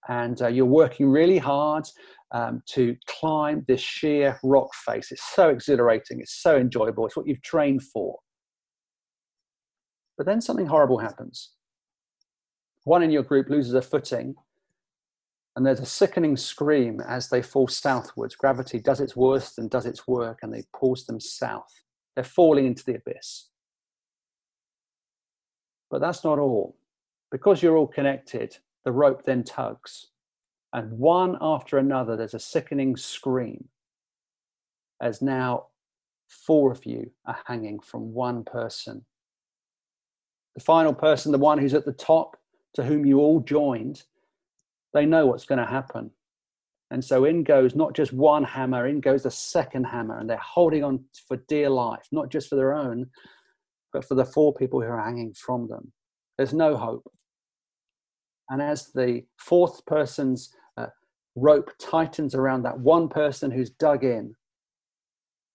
and 0.08 0.42
uh, 0.42 0.48
you're 0.48 0.66
working 0.66 1.10
really 1.10 1.38
hard 1.38 1.86
um, 2.32 2.62
to 2.68 2.96
climb 3.08 3.64
this 3.68 3.82
sheer 3.82 4.40
rock 4.44 4.70
face. 4.86 5.12
It's 5.12 5.34
so 5.34 5.50
exhilarating, 5.50 6.20
it's 6.20 6.42
so 6.42 6.58
enjoyable, 6.58 7.06
it's 7.06 7.16
what 7.16 7.28
you've 7.28 7.42
trained 7.42 7.84
for. 7.84 8.20
But 10.18 10.26
then 10.26 10.42
something 10.42 10.68
horrible 10.68 11.00
happens. 11.00 11.52
One 12.84 13.04
in 13.04 13.12
your 13.12 13.24
group 13.24 13.50
loses 13.50 13.74
a 13.74 13.82
footing, 13.82 14.36
and 15.56 15.66
there's 15.66 15.80
a 15.80 15.86
sickening 15.86 16.38
scream 16.38 17.02
as 17.02 17.30
they 17.30 17.42
fall 17.42 17.68
southwards. 17.68 18.36
Gravity 18.36 18.80
does 18.80 19.00
its 19.00 19.16
worst 19.16 19.58
and 19.58 19.70
does 19.70 19.86
its 19.86 20.08
work, 20.08 20.40
and 20.42 20.54
they 20.54 20.64
pulls 20.78 21.06
them 21.06 21.20
south. 21.20 21.72
They're 22.16 22.24
falling 22.24 22.66
into 22.66 22.84
the 22.86 22.96
abyss. 22.96 23.50
But 25.90 26.02
that's 26.02 26.24
not 26.24 26.40
all. 26.40 26.78
Because 27.32 27.64
you're 27.64 27.78
all 27.78 27.88
connected, 27.88 28.58
the 28.86 28.92
rope 28.92 29.24
then 29.26 29.44
tugs. 29.44 30.08
And 30.74 30.92
one 30.92 31.38
after 31.42 31.78
another, 31.78 32.16
there's 32.16 32.34
a 32.34 32.40
sickening 32.40 32.96
scream 32.96 33.70
as 35.02 35.22
now 35.22 35.68
four 36.28 36.72
of 36.72 36.86
you 36.86 37.12
are 37.26 37.38
hanging 37.46 37.80
from 37.80 38.14
one 38.14 38.44
person. 38.44 39.06
The 40.56 40.64
final 40.64 40.94
person, 40.94 41.32
the 41.32 41.38
one 41.38 41.58
who's 41.58 41.74
at 41.74 41.86
the 41.86 41.94
top, 41.94 42.38
to 42.76 42.84
whom 42.84 43.06
you 43.06 43.20
all 43.20 43.40
joined, 43.40 44.04
they 44.94 45.06
know 45.06 45.26
what's 45.26 45.46
going 45.46 45.60
to 45.60 45.66
happen. 45.66 46.12
And 46.92 47.04
so 47.04 47.26
in 47.26 47.44
goes 47.44 47.76
not 47.76 47.94
just 47.94 48.14
one 48.14 48.44
hammer, 48.44 48.88
in 48.88 49.02
goes 49.02 49.24
the 49.24 49.32
second 49.32 49.86
hammer, 49.86 50.20
and 50.20 50.30
they're 50.30 50.38
holding 50.38 50.84
on 50.84 51.04
for 51.28 51.38
dear 51.48 51.70
life, 51.70 52.08
not 52.12 52.30
just 52.30 52.48
for 52.48 52.56
their 52.56 52.74
own, 52.74 53.08
but 53.92 54.06
for 54.06 54.16
the 54.16 54.26
four 54.26 54.54
people 54.54 54.82
who 54.82 54.88
are 54.88 55.04
hanging 55.04 55.34
from 55.34 55.68
them. 55.68 55.92
There's 56.38 56.54
no 56.54 56.78
hope. 56.78 57.10
And 58.50 58.62
as 58.62 58.88
the 58.88 59.24
fourth 59.38 59.86
person's 59.86 60.54
uh, 60.78 60.88
rope 61.36 61.72
tightens 61.80 62.36
around 62.36 62.64
that 62.64 62.80
one 62.80 63.10
person 63.10 63.52
who's 63.52 63.72
dug 63.72 64.04
in, 64.04 64.36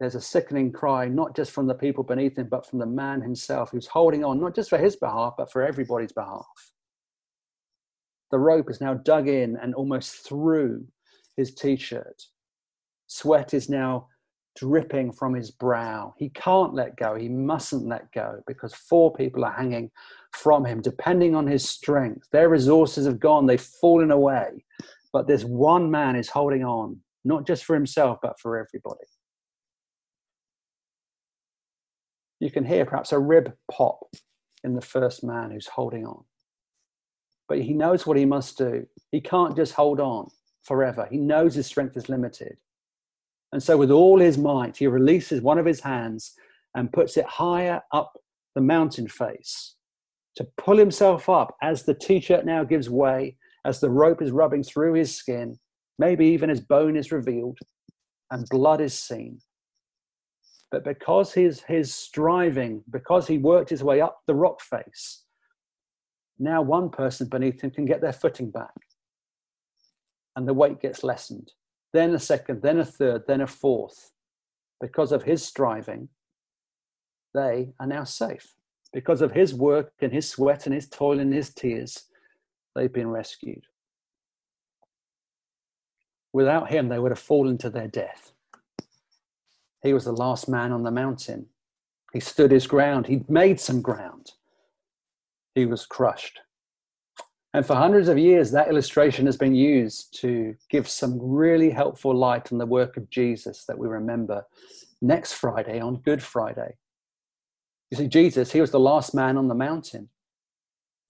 there's 0.00 0.14
a 0.14 0.20
sickening 0.20 0.72
cry, 0.72 1.06
not 1.06 1.36
just 1.36 1.52
from 1.52 1.66
the 1.66 1.74
people 1.74 2.02
beneath 2.02 2.38
him, 2.38 2.48
but 2.50 2.66
from 2.66 2.78
the 2.78 2.86
man 2.86 3.20
himself 3.20 3.70
who's 3.70 3.86
holding 3.86 4.24
on, 4.24 4.40
not 4.40 4.54
just 4.54 4.70
for 4.70 4.78
his 4.78 4.96
behalf, 4.96 5.34
but 5.36 5.52
for 5.52 5.62
everybody's 5.62 6.12
behalf. 6.12 6.46
The 8.30 8.38
rope 8.38 8.70
is 8.70 8.80
now 8.80 8.94
dug 8.94 9.28
in 9.28 9.56
and 9.56 9.74
almost 9.74 10.26
through 10.26 10.86
his 11.36 11.54
t 11.54 11.76
shirt. 11.76 12.22
Sweat 13.08 13.52
is 13.52 13.68
now 13.68 14.06
dripping 14.60 15.10
from 15.10 15.34
his 15.34 15.50
brow. 15.50 16.14
He 16.18 16.28
can't 16.30 16.74
let 16.74 16.96
go. 16.96 17.14
He 17.14 17.28
mustn't 17.28 17.88
let 17.88 18.12
go 18.12 18.42
because 18.46 18.74
four 18.74 19.12
people 19.14 19.42
are 19.44 19.52
hanging 19.52 19.90
from 20.32 20.66
him, 20.66 20.82
depending 20.82 21.34
on 21.34 21.46
his 21.46 21.66
strength. 21.66 22.28
Their 22.30 22.50
resources 22.50 23.06
have 23.06 23.18
gone, 23.18 23.46
they've 23.46 23.60
fallen 23.60 24.10
away. 24.10 24.64
But 25.14 25.26
this 25.26 25.44
one 25.44 25.90
man 25.90 26.14
is 26.14 26.28
holding 26.28 26.62
on, 26.62 26.98
not 27.24 27.46
just 27.46 27.64
for 27.64 27.74
himself, 27.74 28.18
but 28.22 28.38
for 28.38 28.58
everybody. 28.58 29.06
You 32.38 32.50
can 32.50 32.64
hear 32.64 32.84
perhaps 32.84 33.12
a 33.12 33.18
rib 33.18 33.54
pop 33.70 34.00
in 34.62 34.74
the 34.74 34.82
first 34.82 35.24
man 35.24 35.50
who's 35.50 35.68
holding 35.68 36.06
on. 36.06 36.24
But 37.48 37.62
he 37.62 37.72
knows 37.72 38.06
what 38.06 38.18
he 38.18 38.26
must 38.26 38.58
do. 38.58 38.86
He 39.10 39.22
can't 39.22 39.56
just 39.56 39.72
hold 39.72 40.00
on 40.00 40.28
forever. 40.62 41.08
He 41.10 41.16
knows 41.16 41.54
his 41.54 41.66
strength 41.66 41.96
is 41.96 42.10
limited. 42.10 42.58
And 43.52 43.62
so, 43.62 43.76
with 43.76 43.90
all 43.90 44.18
his 44.18 44.38
might, 44.38 44.76
he 44.76 44.86
releases 44.86 45.40
one 45.40 45.58
of 45.58 45.66
his 45.66 45.80
hands 45.80 46.34
and 46.74 46.92
puts 46.92 47.16
it 47.16 47.26
higher 47.26 47.82
up 47.92 48.12
the 48.54 48.60
mountain 48.60 49.08
face 49.08 49.74
to 50.36 50.46
pull 50.56 50.78
himself 50.78 51.28
up 51.28 51.56
as 51.62 51.82
the 51.82 51.94
t 51.94 52.20
shirt 52.20 52.46
now 52.46 52.64
gives 52.64 52.88
way, 52.88 53.36
as 53.64 53.80
the 53.80 53.90
rope 53.90 54.22
is 54.22 54.30
rubbing 54.30 54.62
through 54.62 54.94
his 54.94 55.14
skin, 55.14 55.58
maybe 55.98 56.26
even 56.26 56.48
his 56.48 56.60
bone 56.60 56.96
is 56.96 57.12
revealed 57.12 57.58
and 58.30 58.48
blood 58.48 58.80
is 58.80 58.98
seen. 58.98 59.38
But 60.70 60.84
because 60.84 61.32
his, 61.32 61.62
his 61.62 61.92
striving, 61.92 62.82
because 62.90 63.26
he 63.26 63.38
worked 63.38 63.70
his 63.70 63.82
way 63.82 64.00
up 64.00 64.20
the 64.26 64.34
rock 64.34 64.60
face, 64.60 65.24
now 66.38 66.62
one 66.62 66.90
person 66.90 67.28
beneath 67.28 67.60
him 67.60 67.70
can 67.70 67.84
get 67.84 68.00
their 68.00 68.12
footing 68.12 68.50
back. 68.50 68.72
And 70.36 70.46
the 70.46 70.54
weight 70.54 70.80
gets 70.80 71.02
lessened. 71.02 71.52
Then 71.92 72.14
a 72.14 72.18
second, 72.18 72.62
then 72.62 72.78
a 72.78 72.84
third, 72.84 73.22
then 73.26 73.40
a 73.40 73.46
fourth. 73.46 74.12
Because 74.80 75.12
of 75.12 75.24
his 75.24 75.44
striving, 75.44 76.08
they 77.34 77.72
are 77.78 77.86
now 77.86 78.04
safe. 78.04 78.54
Because 78.92 79.20
of 79.20 79.32
his 79.32 79.54
work 79.54 79.92
and 80.00 80.12
his 80.12 80.28
sweat 80.28 80.66
and 80.66 80.74
his 80.74 80.88
toil 80.88 81.20
and 81.20 81.32
his 81.32 81.52
tears, 81.52 82.06
they've 82.74 82.92
been 82.92 83.08
rescued. 83.08 83.64
Without 86.32 86.70
him, 86.70 86.88
they 86.88 86.98
would 86.98 87.10
have 87.10 87.18
fallen 87.18 87.58
to 87.58 87.70
their 87.70 87.88
death. 87.88 88.32
He 89.82 89.92
was 89.92 90.04
the 90.04 90.12
last 90.12 90.48
man 90.48 90.72
on 90.72 90.82
the 90.82 90.90
mountain. 90.90 91.46
He 92.12 92.20
stood 92.20 92.50
his 92.50 92.66
ground. 92.66 93.06
He 93.06 93.24
made 93.28 93.60
some 93.60 93.82
ground. 93.82 94.32
He 95.54 95.66
was 95.66 95.86
crushed. 95.86 96.40
And 97.52 97.66
for 97.66 97.74
hundreds 97.74 98.08
of 98.08 98.16
years, 98.16 98.52
that 98.52 98.68
illustration 98.68 99.26
has 99.26 99.36
been 99.36 99.54
used 99.54 100.16
to 100.20 100.54
give 100.68 100.88
some 100.88 101.18
really 101.20 101.70
helpful 101.70 102.14
light 102.14 102.52
on 102.52 102.58
the 102.58 102.66
work 102.66 102.96
of 102.96 103.10
Jesus 103.10 103.64
that 103.64 103.78
we 103.78 103.88
remember 103.88 104.46
next 105.02 105.32
Friday 105.32 105.80
on 105.80 105.96
Good 105.96 106.22
Friday. 106.22 106.76
You 107.90 107.98
see, 107.98 108.06
Jesus, 108.06 108.52
he 108.52 108.60
was 108.60 108.70
the 108.70 108.78
last 108.78 109.14
man 109.14 109.36
on 109.36 109.48
the 109.48 109.54
mountain. 109.54 110.08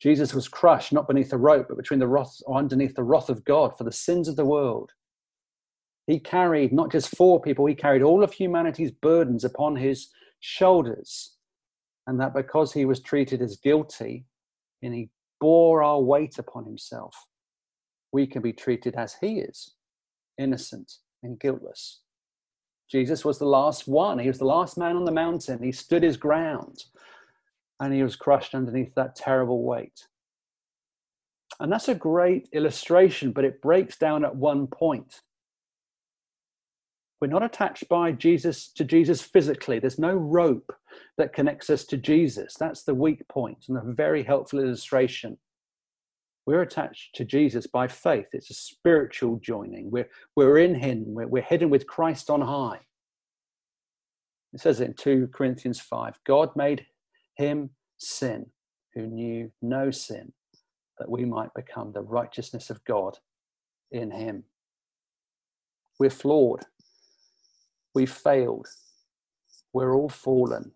Jesus 0.00 0.32
was 0.32 0.48
crushed 0.48 0.94
not 0.94 1.06
beneath 1.06 1.30
a 1.34 1.36
rope, 1.36 1.66
but 1.68 1.76
between 1.76 2.00
the 2.00 2.08
wrath 2.08 2.40
or 2.46 2.56
underneath 2.56 2.94
the 2.94 3.02
wrath 3.02 3.28
of 3.28 3.44
God 3.44 3.76
for 3.76 3.84
the 3.84 3.92
sins 3.92 4.28
of 4.28 4.36
the 4.36 4.46
world. 4.46 4.92
He 6.06 6.18
carried 6.18 6.72
not 6.72 6.90
just 6.90 7.14
four 7.14 7.38
people, 7.38 7.66
he 7.66 7.74
carried 7.74 8.02
all 8.02 8.24
of 8.24 8.32
humanity's 8.32 8.90
burdens 8.90 9.44
upon 9.44 9.76
his 9.76 10.08
shoulders. 10.40 11.36
And 12.06 12.18
that 12.18 12.32
because 12.32 12.72
he 12.72 12.86
was 12.86 13.00
treated 13.00 13.42
as 13.42 13.58
guilty 13.58 14.24
and 14.82 14.94
he 14.94 15.10
bore 15.40 15.82
our 15.82 16.00
weight 16.00 16.38
upon 16.38 16.64
himself, 16.64 17.14
we 18.12 18.26
can 18.26 18.42
be 18.42 18.52
treated 18.52 18.94
as 18.94 19.16
he 19.20 19.40
is 19.40 19.74
innocent 20.38 20.92
and 21.22 21.38
guiltless. 21.38 22.00
Jesus 22.90 23.24
was 23.24 23.38
the 23.38 23.46
last 23.46 23.86
one. 23.86 24.18
He 24.18 24.28
was 24.28 24.38
the 24.38 24.44
last 24.44 24.76
man 24.76 24.96
on 24.96 25.04
the 25.04 25.12
mountain. 25.12 25.62
He 25.62 25.72
stood 25.72 26.02
his 26.02 26.16
ground 26.16 26.84
and 27.78 27.94
he 27.94 28.02
was 28.02 28.16
crushed 28.16 28.54
underneath 28.54 28.94
that 28.94 29.14
terrible 29.14 29.62
weight. 29.62 30.06
And 31.60 31.70
that's 31.70 31.88
a 31.88 31.94
great 31.94 32.48
illustration, 32.52 33.32
but 33.32 33.44
it 33.44 33.62
breaks 33.62 33.96
down 33.96 34.24
at 34.24 34.34
one 34.34 34.66
point. 34.66 35.20
We're 37.20 37.28
not 37.28 37.42
attached 37.42 37.88
by 37.88 38.12
Jesus 38.12 38.68
to 38.72 38.84
Jesus 38.84 39.20
physically. 39.20 39.78
There's 39.78 39.98
no 39.98 40.14
rope 40.14 40.74
that 41.18 41.34
connects 41.34 41.68
us 41.68 41.84
to 41.86 41.98
Jesus. 41.98 42.54
That's 42.58 42.82
the 42.82 42.94
weak 42.94 43.28
point 43.28 43.66
and 43.68 43.76
a 43.76 43.92
very 43.92 44.22
helpful 44.22 44.58
illustration. 44.58 45.36
We're 46.46 46.62
attached 46.62 47.14
to 47.16 47.24
Jesus 47.24 47.66
by 47.66 47.88
faith. 47.88 48.28
It's 48.32 48.50
a 48.50 48.54
spiritual 48.54 49.38
joining. 49.42 49.90
We're, 49.90 50.08
we're 50.34 50.58
in 50.58 50.74
Him. 50.74 51.04
We're, 51.06 51.28
we're 51.28 51.42
hidden 51.42 51.68
with 51.68 51.86
Christ 51.86 52.30
on 52.30 52.40
high. 52.40 52.80
It 54.52 54.60
says 54.60 54.80
in 54.80 54.94
2 54.94 55.28
Corinthians 55.32 55.78
5 55.78 56.18
God 56.26 56.56
made 56.56 56.86
Him 57.36 57.70
sin 57.98 58.46
who 58.94 59.06
knew 59.06 59.52
no 59.62 59.90
sin, 59.90 60.32
that 60.98 61.10
we 61.10 61.24
might 61.24 61.54
become 61.54 61.92
the 61.92 62.02
righteousness 62.02 62.70
of 62.70 62.82
God 62.84 63.18
in 63.92 64.10
Him. 64.10 64.44
We're 65.98 66.10
flawed. 66.10 66.64
We 67.94 68.06
failed. 68.06 68.68
We're 69.72 69.94
all 69.94 70.08
fallen. 70.08 70.72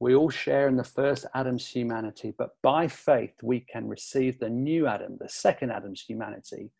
We 0.00 0.14
all 0.14 0.30
share 0.30 0.68
in 0.68 0.76
the 0.76 0.84
first 0.84 1.24
Adam's 1.34 1.66
humanity, 1.66 2.34
but 2.36 2.50
by 2.62 2.88
faith 2.88 3.34
we 3.42 3.60
can 3.60 3.88
receive 3.88 4.38
the 4.38 4.50
new 4.50 4.86
Adam, 4.86 5.16
the 5.18 5.28
second 5.28 5.70
Adam's 5.70 6.02
humanity. 6.02 6.70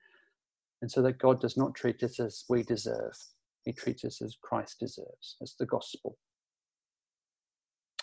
And 0.82 0.90
so 0.90 1.00
that 1.02 1.18
God 1.18 1.40
does 1.40 1.56
not 1.56 1.74
treat 1.74 2.02
us 2.02 2.20
as 2.20 2.44
we 2.48 2.62
deserve, 2.62 3.16
He 3.64 3.72
treats 3.72 4.04
us 4.04 4.20
as 4.20 4.36
Christ 4.42 4.80
deserves. 4.80 5.36
That's 5.40 5.54
the 5.54 5.66
gospel. 5.66 6.18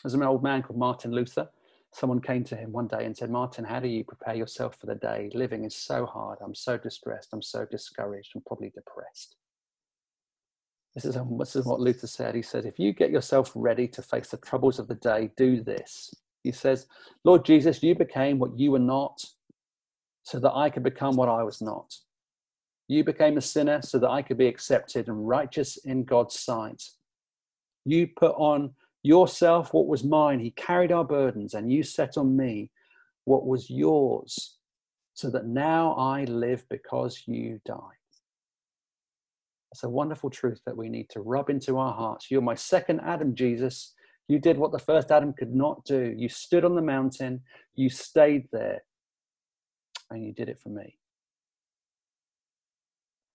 There's 0.03 0.13
an 0.15 0.23
old 0.23 0.41
man 0.41 0.63
called 0.63 0.79
Martin 0.79 1.11
Luther. 1.11 1.49
Someone 1.93 2.21
came 2.21 2.43
to 2.45 2.55
him 2.55 2.71
one 2.71 2.87
day 2.87 3.05
and 3.05 3.15
said, 3.15 3.29
Martin, 3.29 3.65
how 3.65 3.79
do 3.79 3.87
you 3.87 4.03
prepare 4.03 4.33
yourself 4.33 4.77
for 4.79 4.87
the 4.87 4.95
day? 4.95 5.29
Living 5.33 5.65
is 5.65 5.75
so 5.75 6.05
hard. 6.05 6.39
I'm 6.41 6.55
so 6.55 6.77
distressed. 6.77 7.29
I'm 7.33 7.41
so 7.41 7.65
discouraged. 7.69 8.31
I'm 8.33 8.41
probably 8.41 8.71
depressed. 8.73 9.35
This 10.95 11.05
is, 11.05 11.17
this 11.39 11.55
is 11.55 11.65
what 11.65 11.79
Luther 11.79 12.07
said. 12.07 12.35
He 12.35 12.41
said, 12.41 12.65
If 12.65 12.77
you 12.77 12.93
get 12.93 13.11
yourself 13.11 13.51
ready 13.55 13.87
to 13.89 14.01
face 14.01 14.29
the 14.29 14.37
troubles 14.37 14.77
of 14.77 14.87
the 14.87 14.95
day, 14.95 15.31
do 15.37 15.63
this. 15.63 16.13
He 16.43 16.51
says, 16.51 16.87
Lord 17.23 17.45
Jesus, 17.45 17.81
you 17.81 17.95
became 17.95 18.39
what 18.39 18.57
you 18.59 18.71
were 18.71 18.79
not 18.79 19.23
so 20.23 20.39
that 20.39 20.53
I 20.53 20.69
could 20.69 20.83
become 20.83 21.15
what 21.15 21.29
I 21.29 21.43
was 21.43 21.61
not. 21.61 21.93
You 22.87 23.03
became 23.03 23.37
a 23.37 23.41
sinner 23.41 23.81
so 23.81 23.99
that 23.99 24.09
I 24.09 24.21
could 24.21 24.37
be 24.37 24.47
accepted 24.47 25.07
and 25.07 25.27
righteous 25.27 25.77
in 25.77 26.03
God's 26.03 26.37
sight. 26.39 26.83
You 27.85 28.07
put 28.07 28.33
on 28.35 28.71
yourself 29.03 29.73
what 29.73 29.87
was 29.87 30.03
mine. 30.03 30.39
He 30.39 30.51
carried 30.51 30.91
our 30.91 31.05
burdens, 31.05 31.53
and 31.53 31.71
you 31.71 31.83
set 31.83 32.17
on 32.17 32.35
me 32.35 32.69
what 33.25 33.45
was 33.45 33.69
yours, 33.69 34.57
so 35.13 35.29
that 35.29 35.45
now 35.47 35.93
I 35.93 36.25
live 36.25 36.65
because 36.69 37.23
you 37.27 37.61
died. 37.65 38.00
It's 39.71 39.83
a 39.83 39.89
wonderful 39.89 40.29
truth 40.29 40.59
that 40.65 40.75
we 40.75 40.89
need 40.89 41.09
to 41.11 41.21
rub 41.21 41.49
into 41.49 41.77
our 41.77 41.93
hearts. 41.93 42.29
You're 42.29 42.41
my 42.41 42.55
second 42.55 42.99
Adam, 43.01 43.35
Jesus. 43.35 43.93
You 44.27 44.39
did 44.39 44.57
what 44.57 44.71
the 44.71 44.79
first 44.79 45.11
Adam 45.11 45.33
could 45.33 45.55
not 45.55 45.83
do. 45.85 46.13
You 46.17 46.29
stood 46.29 46.65
on 46.65 46.75
the 46.75 46.81
mountain, 46.81 47.41
you 47.75 47.89
stayed 47.89 48.47
there, 48.51 48.83
and 50.09 50.25
you 50.25 50.33
did 50.33 50.49
it 50.49 50.59
for 50.61 50.69
me. 50.69 50.97